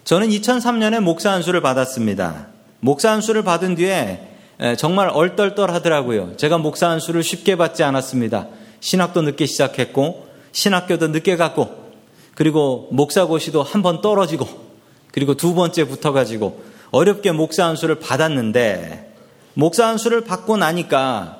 저는 0.03 0.29
2003년에 0.29 0.99
목사 0.99 1.31
안수를 1.31 1.61
받았습니다. 1.61 2.47
목사 2.79 3.11
안수를 3.11 3.43
받은 3.43 3.75
뒤에 3.75 4.27
정말 4.77 5.09
얼떨떨 5.09 5.71
하더라고요. 5.71 6.35
제가 6.37 6.57
목사 6.57 6.89
안수를 6.89 7.23
쉽게 7.23 7.55
받지 7.55 7.83
않았습니다. 7.83 8.47
신학도 8.79 9.21
늦게 9.21 9.45
시작했고, 9.45 10.27
신학교도 10.51 11.07
늦게 11.09 11.35
갔고, 11.35 11.69
그리고 12.35 12.87
목사고시도 12.91 13.61
한 13.63 13.83
번 13.83 14.01
떨어지고, 14.01 14.47
그리고 15.11 15.35
두 15.35 15.53
번째 15.53 15.85
붙어가지고, 15.85 16.63
어렵게 16.91 17.31
목사 17.31 17.65
안수를 17.65 17.95
받았는데, 17.99 19.10
목사 19.53 19.87
안수를 19.87 20.21
받고 20.21 20.57
나니까, 20.57 21.37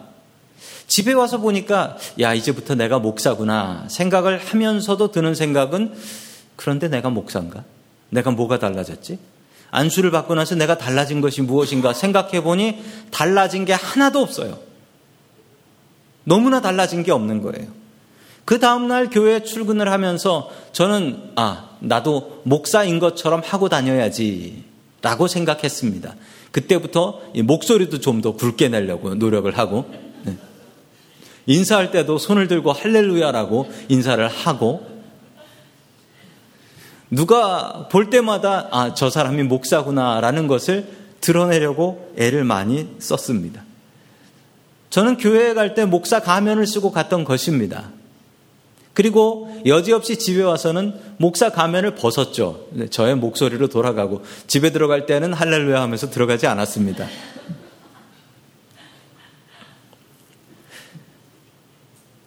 집에 0.88 1.14
와서 1.14 1.38
보니까, 1.38 1.98
야, 2.20 2.34
이제부터 2.34 2.76
내가 2.76 3.00
목사구나 3.00 3.86
생각을 3.90 4.38
하면서도 4.40 5.12
드는 5.12 5.36
생각은, 5.36 5.94
그런데 6.56 6.90
내가 6.90 7.10
목사인가? 7.10 7.64
내가 8.10 8.32
뭐가 8.32 8.60
달라졌지? 8.60 9.18
안수를 9.72 10.12
받고 10.12 10.36
나서 10.36 10.56
내가 10.56 10.78
달라진 10.78 11.22
것이 11.22 11.42
무엇인가 11.42 11.94
생각해 11.94 12.44
보니 12.44 12.84
달라진 13.10 13.64
게 13.64 13.72
하나도 13.72 14.20
없어요. 14.20 14.60
너무나 16.26 16.62
달라진 16.62 17.04
게 17.04 17.12
없는 17.12 17.42
거예요. 17.42 17.68
그 18.44 18.60
다음날 18.60 19.10
교회에 19.10 19.44
출근을 19.44 19.90
하면서 19.92 20.50
저는, 20.74 21.32
아, 21.36 21.70
나도 21.80 22.42
목사인 22.44 23.00
것처럼 23.00 23.42
하고 23.46 23.70
다녀야지. 23.70 24.66
라고 25.02 25.28
생각했습니다. 25.28 26.16
그때부터 26.52 27.22
목소리도 27.44 28.00
좀 28.00 28.22
더 28.22 28.34
굵게 28.34 28.70
내려고 28.70 29.16
노력을 29.16 29.58
하고, 29.58 29.86
네. 30.24 30.38
인사할 31.46 31.92
때도 31.92 32.18
손을 32.18 32.48
들고 32.48 32.72
할렐루야라고 32.72 33.70
인사를 33.90 34.28
하고, 34.28 34.86
누가 37.10 37.88
볼 37.90 38.10
때마다, 38.10 38.68
아, 38.72 38.94
저 38.94 39.10
사람이 39.10 39.44
목사구나라는 39.44 40.48
것을 40.48 40.88
드러내려고 41.20 42.14
애를 42.18 42.44
많이 42.44 42.88
썼습니다. 43.00 43.64
저는 44.90 45.18
교회에 45.18 45.54
갈 45.54 45.74
때 45.74 45.86
목사 45.86 46.20
가면을 46.20 46.68
쓰고 46.68 46.92
갔던 46.92 47.24
것입니다. 47.24 47.92
그리고 48.94 49.50
여지없이 49.66 50.18
집에 50.18 50.44
와서는 50.44 51.00
목사 51.18 51.50
가면을 51.50 51.96
벗었죠. 51.96 52.68
저의 52.90 53.16
목소리로 53.16 53.68
돌아가고 53.68 54.24
집에 54.48 54.72
들어갈 54.72 55.06
때는 55.06 55.34
할렐루야 55.34 55.82
하면서 55.82 56.10
들어가지 56.10 56.48
않았습니다. 56.48 57.08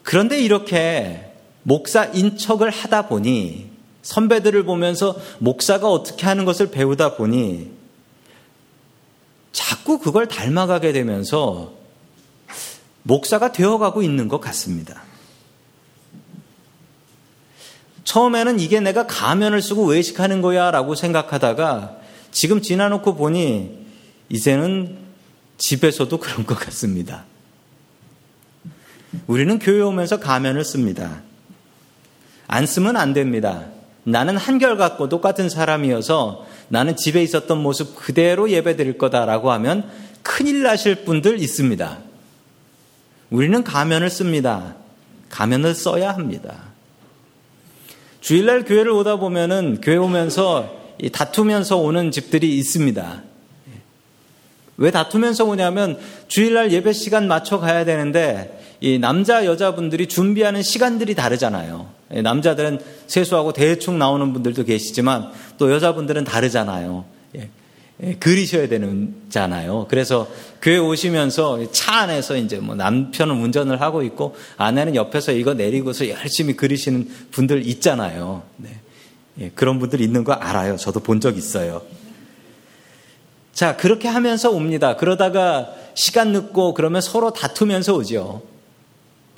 그런데 0.02 0.40
이렇게 0.40 1.32
목사 1.62 2.04
인척을 2.04 2.70
하다 2.70 3.08
보니 3.08 3.70
선배들을 4.02 4.64
보면서 4.64 5.16
목사가 5.38 5.88
어떻게 5.88 6.26
하는 6.26 6.44
것을 6.44 6.70
배우다 6.70 7.16
보니 7.16 7.72
자꾸 9.52 9.98
그걸 9.98 10.28
닮아가게 10.28 10.92
되면서 10.92 11.72
목사가 13.02 13.52
되어가고 13.52 14.02
있는 14.02 14.28
것 14.28 14.40
같습니다. 14.40 15.02
처음에는 18.04 18.60
이게 18.60 18.80
내가 18.80 19.06
가면을 19.06 19.60
쓰고 19.62 19.86
외식하는 19.86 20.42
거야 20.42 20.70
라고 20.70 20.94
생각하다가 20.94 21.96
지금 22.30 22.62
지나놓고 22.62 23.16
보니 23.16 23.86
이제는 24.28 24.96
집에서도 25.56 26.16
그런 26.18 26.46
것 26.46 26.54
같습니다. 26.58 27.24
우리는 29.26 29.58
교회 29.58 29.80
오면서 29.80 30.20
가면을 30.20 30.64
씁니다. 30.64 31.22
안 32.46 32.66
쓰면 32.66 32.96
안 32.96 33.12
됩니다. 33.12 33.66
나는 34.04 34.36
한결같고 34.36 35.08
똑같은 35.08 35.48
사람이어서 35.48 36.46
나는 36.68 36.96
집에 36.96 37.22
있었던 37.22 37.62
모습 37.62 37.96
그대로 37.96 38.50
예배 38.50 38.76
드릴 38.76 38.98
거다라고 38.98 39.50
하면 39.52 39.90
큰일 40.22 40.62
나실 40.62 41.04
분들 41.04 41.40
있습니다. 41.40 41.98
우리는 43.30 43.64
가면을 43.64 44.10
씁니다. 44.10 44.74
가면을 45.30 45.74
써야 45.74 46.12
합니다. 46.12 46.73
주일날 48.24 48.64
교회를 48.64 48.90
오다 48.90 49.16
보면은 49.16 49.82
교회 49.82 49.96
오면서 49.96 50.74
다투면서 51.12 51.76
오는 51.76 52.10
집들이 52.10 52.56
있습니다. 52.56 53.22
왜 54.78 54.90
다투면서 54.90 55.44
오냐면 55.44 55.98
주일날 56.26 56.72
예배 56.72 56.94
시간 56.94 57.28
맞춰 57.28 57.60
가야 57.60 57.84
되는데 57.84 58.78
이 58.80 58.98
남자 58.98 59.44
여자분들이 59.44 60.06
준비하는 60.06 60.62
시간들이 60.62 61.14
다르잖아요. 61.14 61.90
남자들은 62.22 62.80
세수하고 63.08 63.52
대충 63.52 63.98
나오는 63.98 64.32
분들도 64.32 64.64
계시지만 64.64 65.30
또 65.58 65.70
여자분들은 65.70 66.24
다르잖아요. 66.24 67.04
예, 68.02 68.14
그리셔야 68.14 68.68
되는잖아요. 68.68 69.86
그래서 69.88 70.28
교회 70.60 70.78
오시면서 70.78 71.70
차 71.70 72.00
안에서 72.00 72.36
이제 72.36 72.58
뭐 72.58 72.74
남편은 72.74 73.36
운전을 73.40 73.80
하고 73.80 74.02
있고 74.02 74.34
아내는 74.56 74.96
옆에서 74.96 75.32
이거 75.32 75.54
내리고서 75.54 76.08
열심히 76.08 76.56
그리시는 76.56 77.08
분들 77.30 77.66
있잖아요. 77.68 78.42
네. 78.56 78.70
예, 79.40 79.50
그런 79.54 79.78
분들 79.78 80.00
있는 80.00 80.24
거 80.24 80.32
알아요. 80.32 80.76
저도 80.76 81.00
본 81.00 81.20
적 81.20 81.36
있어요. 81.36 81.82
자, 83.52 83.76
그렇게 83.76 84.08
하면서 84.08 84.50
옵니다. 84.50 84.96
그러다가 84.96 85.68
시간 85.94 86.32
늦고 86.32 86.74
그러면 86.74 87.00
서로 87.00 87.32
다투면서 87.32 87.94
오죠. 87.94 88.42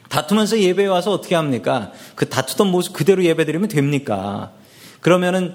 다투면서 0.08 0.60
예배에 0.60 0.86
와서 0.86 1.12
어떻게 1.12 1.34
합니까? 1.34 1.92
그 2.14 2.28
다투던 2.28 2.68
모습 2.70 2.94
그대로 2.94 3.22
예배 3.22 3.44
드리면 3.44 3.68
됩니까? 3.68 4.52
그러면은 5.02 5.54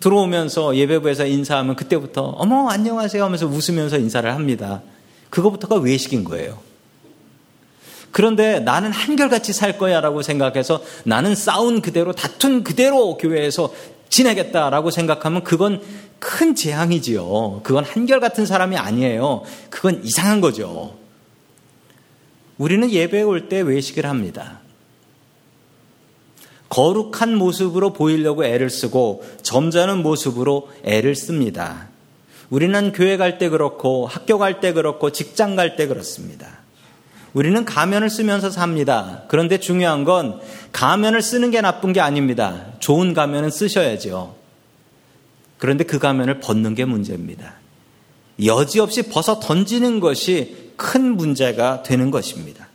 들어오면서 0.00 0.76
예배부에서 0.76 1.26
인사하면 1.26 1.76
그때부터 1.76 2.22
어머 2.22 2.68
안녕하세요 2.68 3.22
하면서 3.22 3.46
웃으면서 3.46 3.98
인사를 3.98 4.34
합니다. 4.34 4.82
그거부터가 5.28 5.76
외식인 5.76 6.24
거예요. 6.24 6.58
그런데 8.10 8.58
나는 8.60 8.90
한결같이 8.90 9.52
살 9.52 9.78
거야라고 9.78 10.22
생각해서 10.22 10.82
나는 11.04 11.34
싸운 11.34 11.80
그대로 11.80 12.12
다툰 12.12 12.64
그대로 12.64 13.16
교회에서 13.16 13.72
지내겠다라고 14.08 14.90
생각하면 14.90 15.44
그건 15.44 15.80
큰 16.18 16.54
재앙이지요. 16.56 17.60
그건 17.62 17.84
한결같은 17.84 18.46
사람이 18.46 18.76
아니에요. 18.76 19.42
그건 19.70 20.02
이상한 20.04 20.40
거죠. 20.40 20.96
우리는 22.58 22.90
예배에 22.90 23.22
올 23.22 23.48
때 23.48 23.60
외식을 23.60 24.04
합니다. 24.06 24.60
거룩한 26.70 27.34
모습으로 27.34 27.92
보이려고 27.92 28.44
애를 28.44 28.70
쓰고 28.70 29.22
점잖은 29.42 30.02
모습으로 30.02 30.70
애를 30.84 31.14
씁니다. 31.14 31.88
우리는 32.48 32.92
교회 32.92 33.16
갈 33.16 33.38
때 33.38 33.48
그렇고 33.48 34.06
학교 34.06 34.38
갈 34.38 34.60
때 34.60 34.72
그렇고 34.72 35.10
직장 35.10 35.56
갈 35.56 35.76
때 35.76 35.86
그렇습니다. 35.86 36.60
우리는 37.32 37.64
가면을 37.64 38.08
쓰면서 38.08 38.50
삽니다. 38.50 39.24
그런데 39.28 39.58
중요한 39.58 40.04
건 40.04 40.40
가면을 40.72 41.22
쓰는 41.22 41.50
게 41.50 41.60
나쁜 41.60 41.92
게 41.92 42.00
아닙니다. 42.00 42.66
좋은 42.80 43.14
가면은 43.14 43.50
쓰셔야죠. 43.50 44.34
그런데 45.58 45.84
그 45.84 45.98
가면을 45.98 46.40
벗는 46.40 46.74
게 46.74 46.84
문제입니다. 46.84 47.54
여지없이 48.44 49.02
벗어 49.02 49.38
던지는 49.38 50.00
것이 50.00 50.72
큰 50.76 51.16
문제가 51.16 51.82
되는 51.82 52.10
것입니다. 52.10 52.69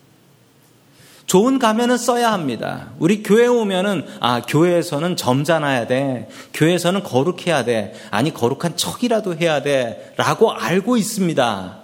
좋은 1.26 1.58
가면은 1.58 1.98
써야 1.98 2.32
합니다. 2.32 2.92
우리 3.00 3.24
교회 3.24 3.48
오면은 3.48 4.06
아 4.20 4.42
교회에서는 4.42 5.16
점잖아야 5.16 5.88
돼. 5.88 6.30
교회에서는 6.54 7.04
거룩해야 7.04 7.64
돼. 7.66 7.94
아니 8.12 8.34
거룩한 8.34 8.78
척이라도 8.78 9.36
해야 9.36 9.64
돼라고 9.64 10.52
알고 10.52 10.98
있습니다. 10.98 11.80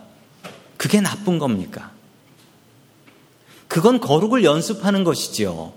그게 0.78 1.02
나쁜 1.02 1.40
겁니까? 1.40 1.92
그건 3.68 4.00
거룩을 4.00 4.44
연습하는 4.44 5.04
것이지요. 5.04 5.74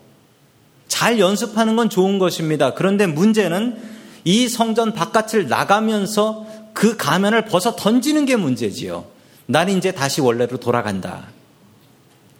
잘 0.88 1.18
연습하는 1.18 1.76
건 1.76 1.88
좋은 1.88 2.18
것입니다. 2.18 2.74
그런데 2.74 3.06
문제는 3.06 3.78
이 4.24 4.48
성전 4.48 4.92
바깥을 4.92 5.48
나가면서 5.48 6.46
그 6.72 6.96
가면을 6.96 7.44
벗어 7.46 7.76
던지는 7.76 8.26
게 8.26 8.36
문제지요. 8.36 9.04
나는 9.46 9.76
이제 9.76 9.92
다시 9.92 10.20
원래로 10.20 10.58
돌아간다. 10.58 11.33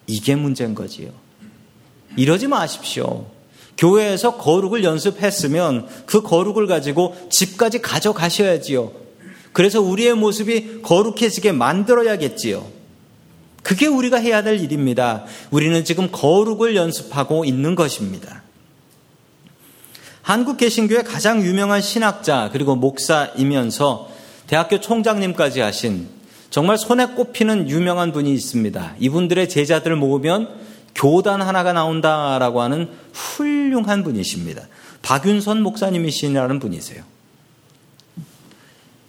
이게 0.06 0.34
문제인 0.34 0.74
거지요. 0.74 1.10
이러지 2.16 2.46
마십시오. 2.48 3.26
교회에서 3.76 4.36
거룩을 4.36 4.84
연습했으면 4.84 5.88
그 6.06 6.22
거룩을 6.22 6.66
가지고 6.66 7.16
집까지 7.30 7.80
가져가셔야지요. 7.80 8.92
그래서 9.52 9.80
우리의 9.80 10.14
모습이 10.14 10.82
거룩해지게 10.82 11.52
만들어야겠지요. 11.52 12.66
그게 13.62 13.86
우리가 13.86 14.18
해야 14.18 14.42
될 14.42 14.60
일입니다. 14.60 15.24
우리는 15.50 15.84
지금 15.84 16.10
거룩을 16.12 16.76
연습하고 16.76 17.44
있는 17.44 17.74
것입니다. 17.74 18.42
한국 20.22 20.56
개신교의 20.56 21.04
가장 21.04 21.42
유명한 21.42 21.80
신학자 21.80 22.50
그리고 22.52 22.76
목사이면서 22.76 24.10
대학교 24.46 24.80
총장님까지 24.80 25.60
하신 25.60 26.08
정말 26.54 26.78
손에 26.78 27.06
꼽히는 27.06 27.68
유명한 27.68 28.12
분이 28.12 28.32
있습니다. 28.32 28.94
이분들의 29.00 29.48
제자들을 29.48 29.96
모으면 29.96 30.48
교단 30.94 31.42
하나가 31.42 31.72
나온다라고 31.72 32.62
하는 32.62 32.90
훌륭한 33.12 34.04
분이십니다. 34.04 34.68
박윤선 35.02 35.62
목사님이시라는 35.62 36.60
분이세요. 36.60 37.02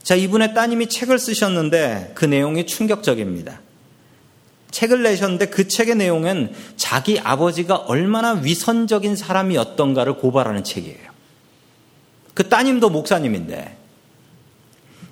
자, 0.02 0.16
이분의 0.16 0.56
따님이 0.56 0.90
책을 0.90 1.20
쓰셨는데 1.20 2.14
그 2.16 2.26
내용이 2.26 2.66
충격적입니다. 2.66 3.62
책을 4.72 5.04
내셨는데 5.04 5.50
그 5.50 5.68
책의 5.68 5.98
내용은 5.98 6.52
자기 6.78 7.20
아버지가 7.20 7.76
얼마나 7.76 8.32
위선적인 8.32 9.16
사람이었던가를 9.16 10.16
고발하는 10.16 10.64
책이에요. 10.64 11.12
그 12.34 12.50
따님도 12.50 12.90
목사님인데 12.90 13.85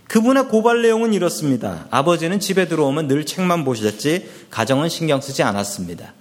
그분의 0.07 0.47
고발 0.47 0.81
내용은 0.81 1.13
이렇습니다. 1.13 1.87
아버지는 1.89 2.39
집에 2.39 2.67
들어오면 2.67 3.07
늘 3.07 3.25
책만 3.25 3.65
보셨지 3.65 4.29
가정은 4.49 4.89
신경 4.89 5.21
쓰지 5.21 5.43
않았습니다. 5.43 6.13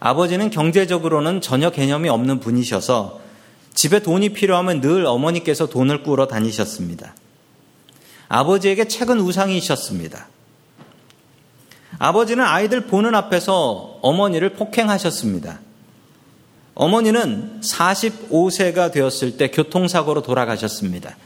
아버지는 0.00 0.50
경제적으로는 0.50 1.40
전혀 1.40 1.70
개념이 1.70 2.08
없는 2.08 2.40
분이셔서 2.40 3.20
집에 3.74 4.00
돈이 4.00 4.30
필요하면 4.30 4.80
늘 4.80 5.06
어머니께서 5.06 5.66
돈을 5.66 6.02
꾸러 6.02 6.26
다니셨습니다. 6.26 7.14
아버지에게 8.28 8.86
책은 8.88 9.20
우상이셨습니다. 9.20 10.28
아버지는 11.98 12.44
아이들 12.44 12.82
보는 12.86 13.14
앞에서 13.14 13.98
어머니를 14.02 14.50
폭행하셨습니다. 14.50 15.60
어머니는 16.74 17.60
45세가 17.60 18.92
되었을 18.92 19.36
때 19.36 19.50
교통사고로 19.50 20.22
돌아가셨습니다. 20.22 21.16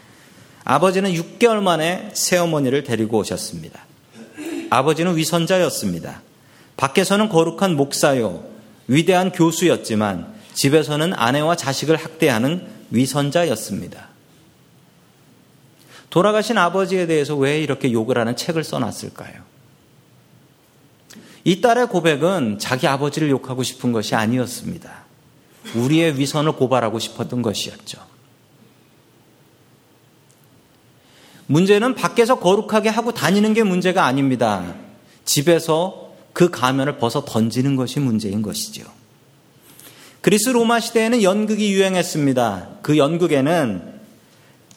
아버지는 0.65 1.13
6개월 1.13 1.61
만에 1.61 2.11
새어머니를 2.15 2.85
데리고 2.85 3.19
오셨습니다. 3.19 3.85
아버지는 4.71 5.17
위선자였습니다. 5.17 6.23
밖에서는 6.77 7.29
거룩한 7.29 7.77
목사요, 7.77 8.45
위대한 8.87 9.33
교수였지만 9.33 10.33
집에서는 10.55 11.13
아내와 11.15 11.57
자식을 11.57 11.97
학대하는 11.97 12.67
위선자였습니다. 12.91 14.09
돌아가신 16.11 16.59
아버지에 16.59 17.07
대해서 17.07 17.35
왜 17.37 17.61
이렇게 17.61 17.91
욕을 17.91 18.19
하는 18.19 18.37
책을 18.37 18.65
써놨을까요? 18.65 19.43
이 21.45 21.61
딸의 21.61 21.89
고백은 21.89 22.59
자기 22.59 22.87
아버지를 22.87 23.31
욕하고 23.31 23.63
싶은 23.63 23.93
것이 23.93 24.15
아니었습니다. 24.15 25.05
우리의 25.75 26.19
위선을 26.19 26.53
고발하고 26.53 26.99
싶었던 26.99 27.43
것이었죠. 27.43 28.12
문제는 31.53 31.95
밖에서 31.95 32.39
거룩하게 32.39 32.89
하고 32.89 33.13
다니는 33.13 33.53
게 33.53 33.63
문제가 33.63 34.07
아닙니다. 34.07 34.75
집에서 35.27 36.15
그 36.33 36.51
가면을 36.51 36.97
벗어 36.97 37.27
던지는 37.27 37.77
것이 37.77 38.01
문제인 38.01 38.41
것이죠. 38.41 38.85
그리스 40.23 40.49
로마 40.49 40.81
시대에는 40.81 41.23
연극이 41.23 41.75
유행했습니다. 41.75 42.79
그 42.81 42.97
연극에는 42.97 43.83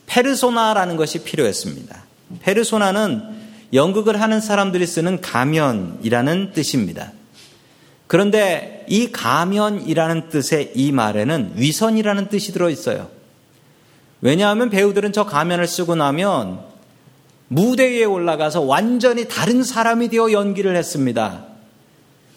페르소나라는 0.06 0.98
것이 0.98 1.24
필요했습니다. 1.24 2.04
페르소나는 2.42 3.24
연극을 3.72 4.20
하는 4.20 4.42
사람들이 4.42 4.86
쓰는 4.86 5.22
가면이라는 5.22 6.52
뜻입니다. 6.52 7.14
그런데 8.08 8.86
이 8.90 9.14
가면이라는 9.14 10.28
뜻의 10.28 10.74
이 10.76 10.92
말에는 10.92 11.54
위선이라는 11.56 12.28
뜻이 12.28 12.52
들어 12.52 12.70
있어요. 12.70 13.16
왜냐하면 14.22 14.70
배우들은 14.70 15.14
저 15.14 15.26
가면을 15.26 15.68
쓰고 15.68 15.96
나면 15.96 16.60
무대 17.48 17.92
위에 17.92 18.06
올라가서 18.06 18.62
완전히 18.62 19.28
다른 19.28 19.64
사람이 19.64 20.10
되어 20.10 20.32
연기를 20.32 20.76
했습니다. 20.76 21.46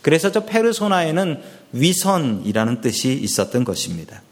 그래서 0.03 0.31
저 0.31 0.45
페르소나에는 0.45 1.43
위선이라는 1.73 2.81
뜻이 2.81 3.13
있었던 3.15 3.65
것입니다. 3.65 4.23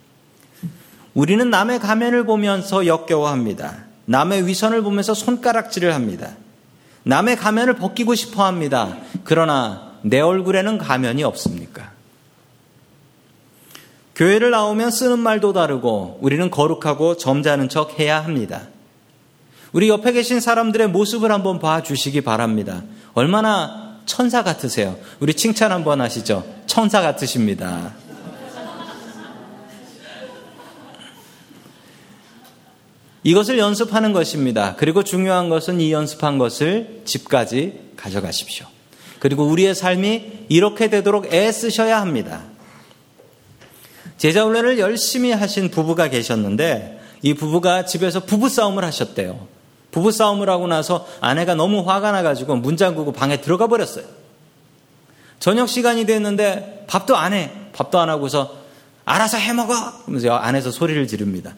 우리는 1.14 1.48
남의 1.48 1.80
가면을 1.80 2.24
보면서 2.24 2.87
역겨워합니다. 2.87 3.85
남의 4.04 4.46
위선을 4.46 4.82
보면서 4.82 5.14
손가락질을 5.14 5.94
합니다. 5.94 6.37
남의 7.04 7.37
가면을 7.37 7.76
벗기고 7.76 8.14
싶어 8.14 8.44
합니다. 8.44 8.98
그러나 9.24 9.92
내 10.02 10.20
얼굴에는 10.20 10.78
가면이 10.78 11.24
없습니까? 11.24 11.95
교회를 14.16 14.50
나오면 14.50 14.90
쓰는 14.90 15.18
말도 15.18 15.52
다르고 15.52 16.18
우리는 16.22 16.50
거룩하고 16.50 17.18
점잖은 17.18 17.68
척 17.68 18.00
해야 18.00 18.24
합니다. 18.24 18.62
우리 19.72 19.90
옆에 19.90 20.12
계신 20.12 20.40
사람들의 20.40 20.88
모습을 20.88 21.31
한번 21.31 21.59
봐 21.59 21.83
주시기 21.83 22.22
바랍니다. 22.22 22.83
얼마나 23.12 23.98
천사 24.07 24.42
같으세요? 24.42 24.96
우리 25.20 25.35
칭찬 25.35 25.70
한번 25.70 26.00
하시죠. 26.00 26.46
천사 26.66 27.02
같으십니다. 27.02 27.92
이것을 33.22 33.59
연습하는 33.59 34.14
것입니다. 34.14 34.76
그리고 34.76 35.02
중요한 35.02 35.50
것은 35.50 35.81
이 35.81 35.92
연습한 35.92 36.38
것을 36.38 37.02
집까지 37.05 37.90
가져가십시오. 37.96 38.66
그리고 39.18 39.44
우리의 39.44 39.74
삶이 39.74 40.46
이렇게 40.48 40.88
되도록 40.88 41.35
애쓰셔야 41.35 42.00
합니다. 42.00 42.44
제자 44.16 44.44
훈련을 44.44 44.79
열심히 44.79 45.33
하신 45.33 45.70
부부가 45.70 46.09
계셨는데 46.09 47.00
이 47.22 47.35
부부가 47.35 47.85
집에서 47.85 48.20
부부 48.20 48.48
싸움을 48.48 48.85
하셨대요. 48.85 49.46
부부 49.90 50.12
싸움을 50.12 50.48
하고 50.50 50.66
나서 50.66 51.07
아내가 51.20 51.55
너무 51.55 51.88
화가 51.88 52.12
나가지고 52.12 52.57
문 52.57 52.76
잠그고 52.76 53.12
방에 53.12 53.40
들어가 53.40 53.66
버렸어요. 53.66 54.05
저녁 55.38 55.68
시간이 55.68 56.07
됐는데 56.07 56.85
밥도 56.87 57.16
안 57.16 57.33
해. 57.33 57.50
밥도 57.72 57.98
안 57.98 58.09
하고서 58.09 58.57
알아서 59.05 59.38
해 59.38 59.52
먹어! 59.52 59.74
하면서 59.74 60.35
안에서 60.35 60.70
소리를 60.70 61.07
지릅니다. 61.07 61.55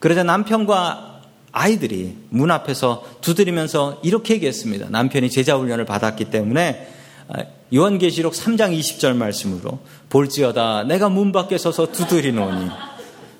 그러자 0.00 0.24
남편과 0.24 1.20
아이들이 1.52 2.16
문 2.30 2.50
앞에서 2.50 3.04
두드리면서 3.20 4.00
이렇게 4.02 4.34
얘기했습니다. 4.34 4.88
남편이 4.88 5.30
제자 5.30 5.56
훈련을 5.56 5.84
받았기 5.84 6.26
때문에 6.26 6.88
아, 7.28 7.44
요한계시록 7.74 8.34
3장 8.34 8.78
20절 8.78 9.16
말씀으로 9.16 9.78
볼지어다 10.10 10.84
내가 10.84 11.08
문 11.08 11.32
밖에 11.32 11.58
서서 11.58 11.92
두드리노니 11.92 12.70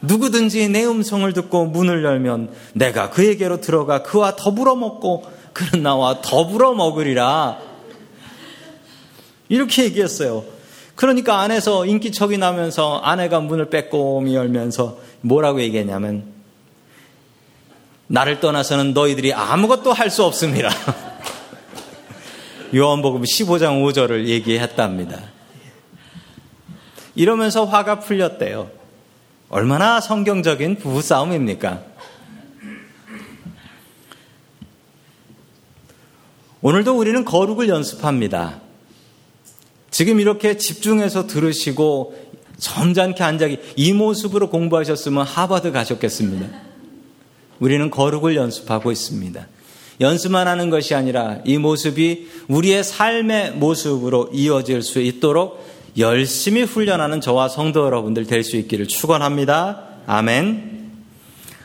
누구든지 0.03 0.69
내 0.69 0.85
음성을 0.85 1.33
듣고 1.33 1.67
문을 1.67 2.05
열면 2.05 2.51
내가 2.75 3.11
그에게로 3.11 3.61
들어가 3.61 4.03
그와 4.03 4.37
더불어 4.37 4.75
먹고 4.75 5.25
그는 5.53 5.83
나와 5.83 6.21
더불어 6.21 6.75
먹으리라. 6.75 7.59
이렇게 9.49 9.85
얘기했어요. 9.85 10.45
그러니까 10.97 11.41
안에서 11.41 11.87
인기척이 11.87 12.39
나면서 12.39 12.99
아내가 12.99 13.41
문을 13.41 13.71
빼꼼히 13.71 14.35
열면서 14.35 14.99
뭐라고 15.21 15.61
얘기했냐면 15.61 16.25
나를 18.07 18.41
떠나서는 18.41 18.93
너희들이 18.93 19.33
아무것도 19.33 19.93
할 19.93 20.11
수 20.11 20.25
없습니다. 20.25 20.69
요한복음 22.75 23.23
15장 23.23 23.85
5절을 23.85 24.29
얘기했답니다. 24.29 25.23
이러면서 27.15 27.67
화가 27.67 28.01
풀렸대요. 28.01 28.71
얼마나 29.51 30.01
성경적인 30.01 30.77
부부싸움입니까? 30.77 31.83
오늘도 36.63 36.97
우리는 36.97 37.25
거룩을 37.27 37.69
연습합니다. 37.69 38.61
지금 39.91 40.21
이렇게 40.21 40.57
집중해서 40.57 41.27
들으시고 41.27 42.17
점잖게 42.57 43.23
앉아기 43.23 43.59
이 43.77 43.93
모습으로 43.93 44.49
공부하셨으면 44.49 45.27
하버드 45.27 45.73
가셨겠습니다. 45.73 46.49
우리는 47.61 47.91
거룩을 47.91 48.35
연습하고 48.37 48.91
있습니다. 48.91 49.47
연습만 50.03 50.49
하는 50.49 50.69
것이 50.69 50.95
아니라 50.95 51.39
이 51.45 51.57
모습이 51.57 52.29
우리의 52.49 52.85
삶의 52.85 53.53
모습으로 53.53 54.31
이어질 54.33 54.83
수 54.83 55.01
있도록 55.01 55.65
열심히 55.97 56.63
훈련하는 56.63 57.21
저와 57.21 57.49
성도 57.49 57.85
여러분들 57.87 58.27
될 58.27 58.43
수 58.43 58.57
있기를 58.57 58.89
축원합니다. 58.89 59.85
아멘. 60.07 60.91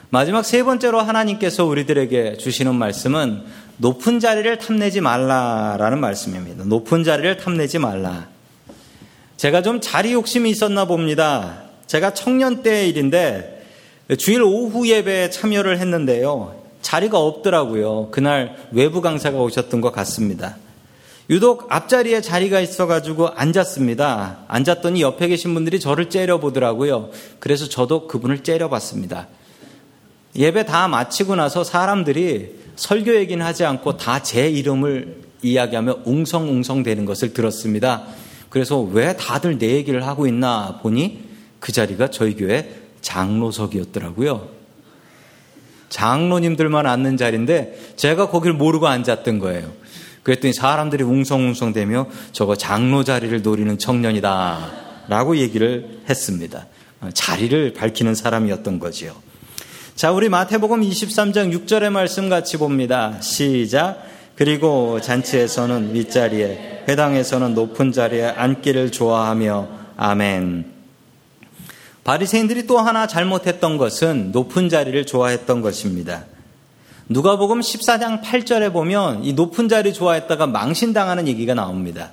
마지막 0.09 0.45
세 0.45 0.63
번째로 0.63 1.01
하나님께서 1.01 1.65
우리들에게 1.65 2.37
주시는 2.37 2.75
말씀은 2.75 3.43
높은 3.77 4.19
자리를 4.19 4.57
탐내지 4.57 5.01
말라라는 5.01 5.99
말씀입니다. 5.99 6.63
높은 6.63 7.03
자리를 7.03 7.37
탐내지 7.37 7.79
말라. 7.79 8.27
제가 9.37 9.61
좀 9.61 9.81
자리 9.81 10.13
욕심이 10.13 10.49
있었나 10.49 10.85
봅니다. 10.85 11.63
제가 11.87 12.13
청년 12.13 12.63
때의 12.63 12.89
일인데 12.89 13.65
주일 14.17 14.43
오후 14.43 14.87
예배에 14.87 15.29
참여를 15.29 15.79
했는데요. 15.79 16.56
자리가 16.81 17.19
없더라고요. 17.19 18.09
그날 18.11 18.55
외부 18.71 19.01
강사가 19.01 19.39
오셨던 19.39 19.81
것 19.81 19.91
같습니다. 19.91 20.57
유독 21.29 21.67
앞자리에 21.69 22.21
자리가 22.21 22.61
있어가지고 22.61 23.29
앉았습니다. 23.29 24.45
앉았더니 24.47 25.01
옆에 25.01 25.27
계신 25.27 25.53
분들이 25.53 25.79
저를 25.79 26.09
째려보더라고요. 26.09 27.09
그래서 27.39 27.67
저도 27.67 28.07
그분을 28.07 28.43
째려봤습니다. 28.43 29.27
예배 30.35 30.65
다 30.65 30.87
마치고 30.87 31.35
나서 31.35 31.63
사람들이 31.63 32.55
설교 32.77 33.15
얘기는 33.15 33.43
하지 33.43 33.65
않고 33.65 33.97
다 33.97 34.21
제 34.21 34.49
이름을 34.49 35.21
이야기하며 35.41 35.99
웅성웅성 36.05 36.83
되는 36.83 37.05
것을 37.05 37.33
들었습니다. 37.33 38.03
그래서 38.49 38.79
왜 38.79 39.15
다들 39.15 39.57
내 39.57 39.71
얘기를 39.71 40.05
하고 40.05 40.27
있나 40.27 40.79
보니 40.81 41.25
그 41.59 41.71
자리가 41.71 42.09
저희 42.09 42.35
교회 42.35 42.73
장로석이었더라고요. 43.01 44.56
장로님들만 45.89 46.85
앉는 46.85 47.17
자리인데 47.17 47.93
제가 47.95 48.29
거기를 48.29 48.55
모르고 48.55 48.87
앉았던 48.87 49.39
거예요. 49.39 49.71
그랬더니 50.23 50.53
사람들이 50.53 51.03
웅성웅성 51.03 51.73
되며 51.73 52.07
저거 52.33 52.55
장로 52.55 53.03
자리를 53.03 53.41
노리는 53.41 53.77
청년이다. 53.77 54.71
라고 55.07 55.37
얘기를 55.37 56.01
했습니다. 56.09 56.67
자리를 57.13 57.73
밝히는 57.73 58.13
사람이었던 58.13 58.79
거지요. 58.79 59.13
자, 59.95 60.11
우리 60.11 60.29
마태복음 60.29 60.81
23장 60.81 61.53
6절의 61.53 61.91
말씀 61.91 62.29
같이 62.29 62.57
봅니다. 62.57 63.19
시작. 63.21 64.03
그리고 64.35 65.01
잔치에서는 65.01 65.95
윗자리에, 65.95 66.83
회당에서는 66.87 67.55
높은 67.55 67.91
자리에 67.91 68.25
앉기를 68.25 68.91
좋아하며, 68.91 69.67
아멘. 69.97 70.76
바리새인들이 72.07 72.67
또 72.67 72.77
하나 72.77 73.05
잘못했던 73.05 73.77
것은 73.77 74.31
높은 74.31 74.69
자리를 74.69 75.05
좋아했던 75.05 75.61
것입니다. 75.61 76.23
누가복음 77.09 77.59
14장 77.59 78.23
8절에 78.23 78.71
보면 78.71 79.25
이 79.25 79.33
높은 79.33 79.67
자리 79.67 79.91
좋아했다가 79.91 80.47
망신당하는 80.47 81.27
얘기가 81.27 81.53
나옵니다. 81.53 82.11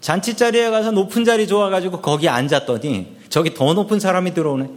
잔치 0.00 0.38
자리에 0.38 0.70
가서 0.70 0.90
높은 0.92 1.26
자리 1.26 1.46
좋아가지고 1.46 2.00
거기 2.00 2.30
앉았더니 2.30 3.18
저기 3.28 3.52
더 3.52 3.74
높은 3.74 4.00
사람이 4.00 4.32
들어오네. 4.32 4.70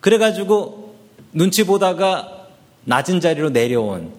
그래가지고 0.00 0.94
눈치 1.34 1.66
보다가 1.66 2.46
낮은 2.86 3.20
자리로 3.20 3.50
내려온 3.50 4.12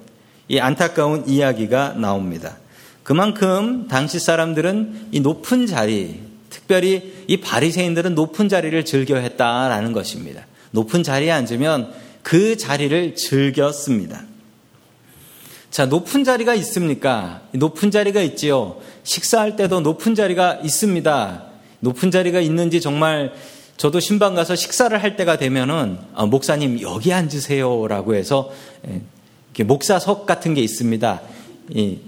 이 0.48 0.60
안타까운 0.60 1.28
이야기가 1.28 1.94
나옵니다. 1.94 2.58
그만큼 3.02 3.88
당시 3.88 4.20
사람들은 4.20 5.08
이 5.12 5.22
높은 5.22 5.66
자리, 5.66 6.29
특별히 6.50 7.14
이 7.28 7.38
바리새인들은 7.38 8.16
높은 8.16 8.50
자리를 8.50 8.84
즐겨 8.86 9.18
했다라는 9.18 9.94
것입니다. 9.94 10.46
높은 10.72 11.04
자리에 11.04 11.32
앉으면 11.32 11.92
그 12.22 12.58
자리를 12.58 13.16
즐겼습니다. 13.16 14.24
자, 15.72 15.86
높은 15.86 16.24
자리가 16.24 16.56
있습니까? 16.56 17.42
높은 17.52 17.92
자리가 17.92 18.22
있지요. 18.22 18.78
식사할 19.04 19.56
때도 19.56 19.82
높은 19.82 20.16
자리가 20.16 20.60
있습니다. 20.64 21.44
높은 21.80 22.12
자리가 22.12 22.40
있는지 22.40 22.82
정말 22.82 23.34
저도 23.78 24.00
신방 24.00 24.36
가서 24.36 24.56
식사를 24.56 25.02
할 25.02 25.16
때가 25.16 25.38
되면은 25.38 25.98
아, 26.14 26.26
목사님 26.26 26.82
여기 26.82 27.14
앉으세요라고 27.14 28.16
해서 28.16 28.52
예, 28.88 29.64
목사석 29.64 30.26
같은 30.26 30.54
게 30.54 30.62
있습니다. 30.62 31.22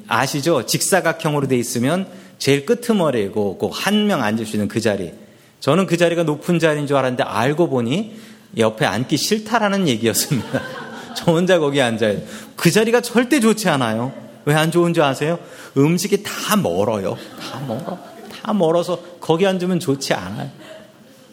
아시죠? 0.08 0.66
직사각형으로 0.66 1.48
돼 1.48 1.58
있으면 1.58 2.08
제일 2.42 2.66
끄트머리고 2.66 3.58
꼭 3.60 3.72
한 3.72 4.08
명 4.08 4.24
앉을 4.24 4.48
수 4.48 4.56
있는 4.56 4.68
그 4.68 4.82
자리. 4.82 5.14
저는 5.60 5.86
그 5.86 5.96
자리가 5.96 6.24
높은 6.24 6.58
자리인 6.58 6.88
줄 6.88 6.98
알았는데 6.98 7.22
알고 7.24 7.70
보니 7.70 8.16
옆에 8.58 8.84
앉기 8.86 9.16
싫다라는 9.16 9.88
얘기였습니다. 9.88 10.60
저 11.16 11.32
혼자 11.32 11.60
거기 11.60 11.80
앉아야 11.80 12.14
돼. 12.14 12.28
그 12.56 12.72
자리가 12.72 13.02
절대 13.02 13.40
좋지 13.40 13.70
않아요. 13.70 14.12
왜 14.46 14.56
안 14.56 14.72
좋은 14.72 14.96
줄 14.96 15.04
아세요? 15.04 15.38
음식이 15.78 16.24
다 16.24 16.56
멀어요. 16.56 17.16
다 17.40 17.60
멀어. 17.60 18.00
다 18.42 18.54
멀어서 18.54 19.00
거기 19.20 19.46
앉으면 19.46 19.80
좋지 19.80 20.16
않아요. 20.16 20.50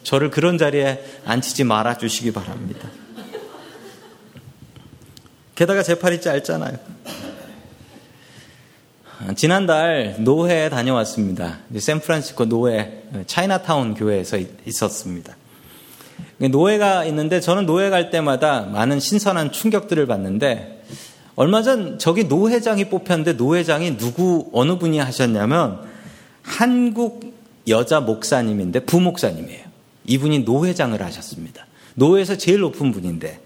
저를 0.03 0.29
그런 0.29 0.59
자리에 0.59 1.03
앉히지 1.25 1.63
말아 1.63 1.97
주시기 1.97 2.31
바랍니다. 2.33 2.87
게다가 5.55 5.81
제 5.81 5.97
팔이 5.97 6.21
짧잖아요. 6.21 6.77
지난달 9.35 10.15
노회에 10.19 10.69
다녀왔습니다. 10.69 11.59
샌프란시스코 11.77 12.45
노회, 12.45 13.03
차이나타운 13.27 13.93
교회에서 13.93 14.37
있었습니다. 14.65 15.35
노회가 16.37 17.03
있는데 17.05 17.41
저는 17.41 17.65
노회 17.65 17.89
갈 17.89 18.11
때마다 18.11 18.61
많은 18.61 19.01
신선한 19.01 19.51
충격들을 19.51 20.05
받는데 20.05 20.83
얼마 21.35 21.61
전 21.61 21.99
저기 21.99 22.23
노회장이 22.23 22.85
뽑혔는데 22.85 23.33
노회장이 23.33 23.97
누구 23.97 24.49
어느 24.53 24.77
분이 24.77 24.99
하셨냐면 24.99 25.81
한국 26.41 27.33
여자 27.67 27.99
목사님인데 27.99 28.85
부목사님이에요. 28.85 29.65
이분이 30.05 30.39
노회장을 30.39 31.01
하셨습니다. 31.01 31.65
노회에서 31.95 32.37
제일 32.37 32.59
높은 32.61 32.91
분인데 32.93 33.39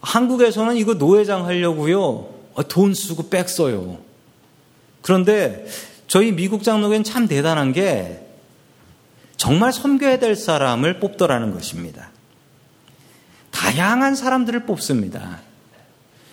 한국에서는 0.00 0.76
이거 0.76 0.94
노회장 0.94 1.46
하려고요 1.46 2.28
어, 2.54 2.68
돈 2.68 2.94
쓰고 2.94 3.28
백 3.28 3.48
써요. 3.48 3.98
그런데 5.02 5.66
저희 6.06 6.32
미국 6.32 6.62
장로교는 6.62 7.04
참 7.04 7.28
대단한 7.28 7.72
게 7.72 8.20
정말 9.36 9.72
섬겨야 9.72 10.18
될 10.18 10.36
사람을 10.36 11.00
뽑더라는 11.00 11.52
것입니다. 11.52 12.10
다양한 13.50 14.14
사람들을 14.14 14.66
뽑습니다. 14.66 15.40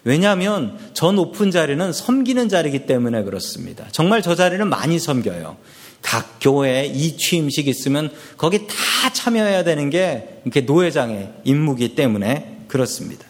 왜냐하면 0.04 0.78
저 0.94 1.12
높은 1.12 1.52
자리는 1.52 1.92
섬기는 1.92 2.50
자리이기 2.50 2.86
때문에 2.86 3.24
그렇습니다. 3.24 3.86
정말 3.92 4.22
저 4.22 4.36
자리는 4.36 4.68
많이 4.68 5.00
섬겨요. 5.00 5.58
각 6.02 6.38
교회에 6.40 6.86
이 6.86 7.18
취임식 7.18 7.68
있으면 7.68 8.12
거기 8.38 8.68
다 8.68 8.74
참여해야 9.12 9.64
되는 9.64 9.90
게 9.90 10.42
이렇게 10.46 10.62
노회장의 10.62 11.30
임무기 11.44 11.96
때문에 11.96 12.64
그렇습니다. 12.68 13.29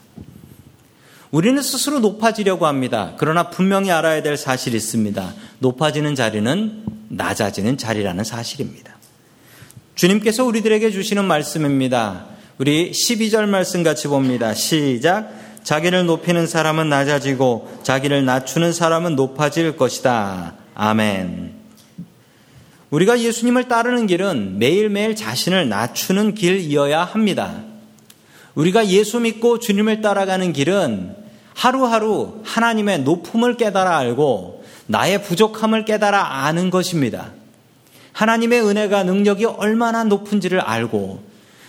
우리는 1.31 1.61
스스로 1.61 1.99
높아지려고 1.99 2.65
합니다. 2.65 3.13
그러나 3.17 3.49
분명히 3.49 3.91
알아야 3.91 4.23
될 4.23 4.35
사실이 4.35 4.75
있습니다. 4.75 5.33
높아지는 5.59 6.15
자리는 6.15 6.83
낮아지는 7.09 7.77
자리라는 7.77 8.23
사실입니다. 8.23 8.97
주님께서 9.93 10.43
우리들에게 10.45 10.89
주시는 10.91 11.25
말씀입니다. 11.25 12.25
우리 12.57 12.91
12절 12.91 13.47
말씀 13.47 13.83
같이 13.83 14.07
봅니다. 14.07 14.53
시작. 14.53 15.31
자기를 15.63 16.05
높이는 16.05 16.47
사람은 16.47 16.89
낮아지고 16.89 17.79
자기를 17.83 18.25
낮추는 18.25 18.73
사람은 18.73 19.15
높아질 19.15 19.77
것이다. 19.77 20.55
아멘. 20.73 21.53
우리가 22.89 23.19
예수님을 23.19 23.67
따르는 23.67 24.07
길은 24.07 24.57
매일매일 24.57 25.15
자신을 25.15 25.69
낮추는 25.69 26.33
길이어야 26.33 27.03
합니다. 27.03 27.68
우리가 28.55 28.87
예수 28.87 29.19
믿고 29.19 29.59
주님을 29.59 30.01
따라가는 30.01 30.53
길은 30.53 31.15
하루하루 31.53 32.41
하나님의 32.43 33.01
높음을 33.01 33.57
깨달아 33.57 33.97
알고 33.97 34.63
나의 34.87 35.23
부족함을 35.23 35.85
깨달아 35.85 36.45
아는 36.45 36.69
것입니다. 36.69 37.31
하나님의 38.13 38.61
은혜가 38.61 39.03
능력이 39.03 39.45
얼마나 39.45 40.03
높은지를 40.03 40.59
알고 40.59 41.23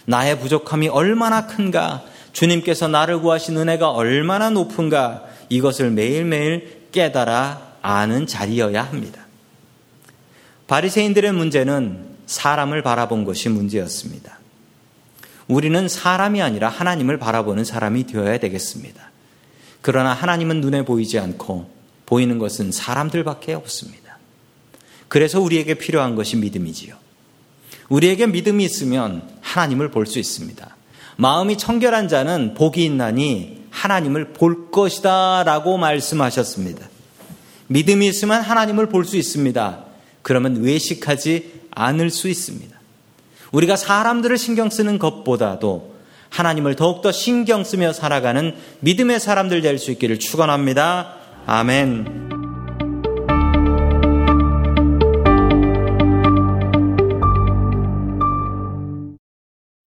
나의 0.06 0.38
부족함이 0.40 0.88
얼마나 0.88 1.46
큰가 1.46 2.02
주님께서 2.32 2.88
나를 2.88 3.20
구하신 3.20 3.56
은혜가 3.56 3.90
얼마나 3.90 4.50
높은가 4.50 5.24
이것을 5.48 5.90
매일매일 5.90 6.86
깨달아 6.92 7.70
아는 7.82 8.26
자리여야 8.26 8.82
합니다. 8.82 9.26
바리새인들의 10.66 11.32
문제는 11.32 12.04
사람을 12.26 12.82
바라본 12.82 13.24
것이 13.24 13.48
문제였습니다. 13.48 14.39
우리는 15.50 15.88
사람이 15.88 16.40
아니라 16.40 16.68
하나님을 16.68 17.18
바라보는 17.18 17.64
사람이 17.64 18.06
되어야 18.06 18.38
되겠습니다. 18.38 19.10
그러나 19.82 20.12
하나님은 20.12 20.60
눈에 20.60 20.84
보이지 20.84 21.18
않고 21.18 21.68
보이는 22.06 22.38
것은 22.38 22.70
사람들밖에 22.70 23.54
없습니다. 23.54 24.18
그래서 25.08 25.40
우리에게 25.40 25.74
필요한 25.74 26.14
것이 26.14 26.36
믿음이지요. 26.36 26.94
우리에게 27.88 28.28
믿음이 28.28 28.64
있으면 28.64 29.28
하나님을 29.40 29.90
볼 29.90 30.06
수 30.06 30.20
있습니다. 30.20 30.76
마음이 31.16 31.58
청결한 31.58 32.06
자는 32.06 32.54
복이 32.54 32.84
있나니 32.84 33.64
하나님을 33.70 34.32
볼 34.32 34.70
것이다 34.70 35.42
라고 35.42 35.76
말씀하셨습니다. 35.78 36.88
믿음이 37.66 38.06
있으면 38.06 38.40
하나님을 38.40 38.86
볼 38.88 39.04
수 39.04 39.16
있습니다. 39.16 39.84
그러면 40.22 40.62
외식하지 40.62 41.62
않을 41.72 42.10
수 42.10 42.28
있습니다. 42.28 42.69
우리가 43.52 43.76
사람들을 43.76 44.36
신경 44.38 44.70
쓰는 44.70 44.98
것보다도 44.98 45.94
하나님을 46.30 46.76
더욱더 46.76 47.10
신경 47.12 47.64
쓰며 47.64 47.92
살아가는 47.92 48.54
믿음의 48.80 49.20
사람들 49.20 49.62
될 49.62 49.78
수 49.78 49.90
있기를 49.90 50.18
축원합니다. 50.18 51.14
아멘. 51.46 52.39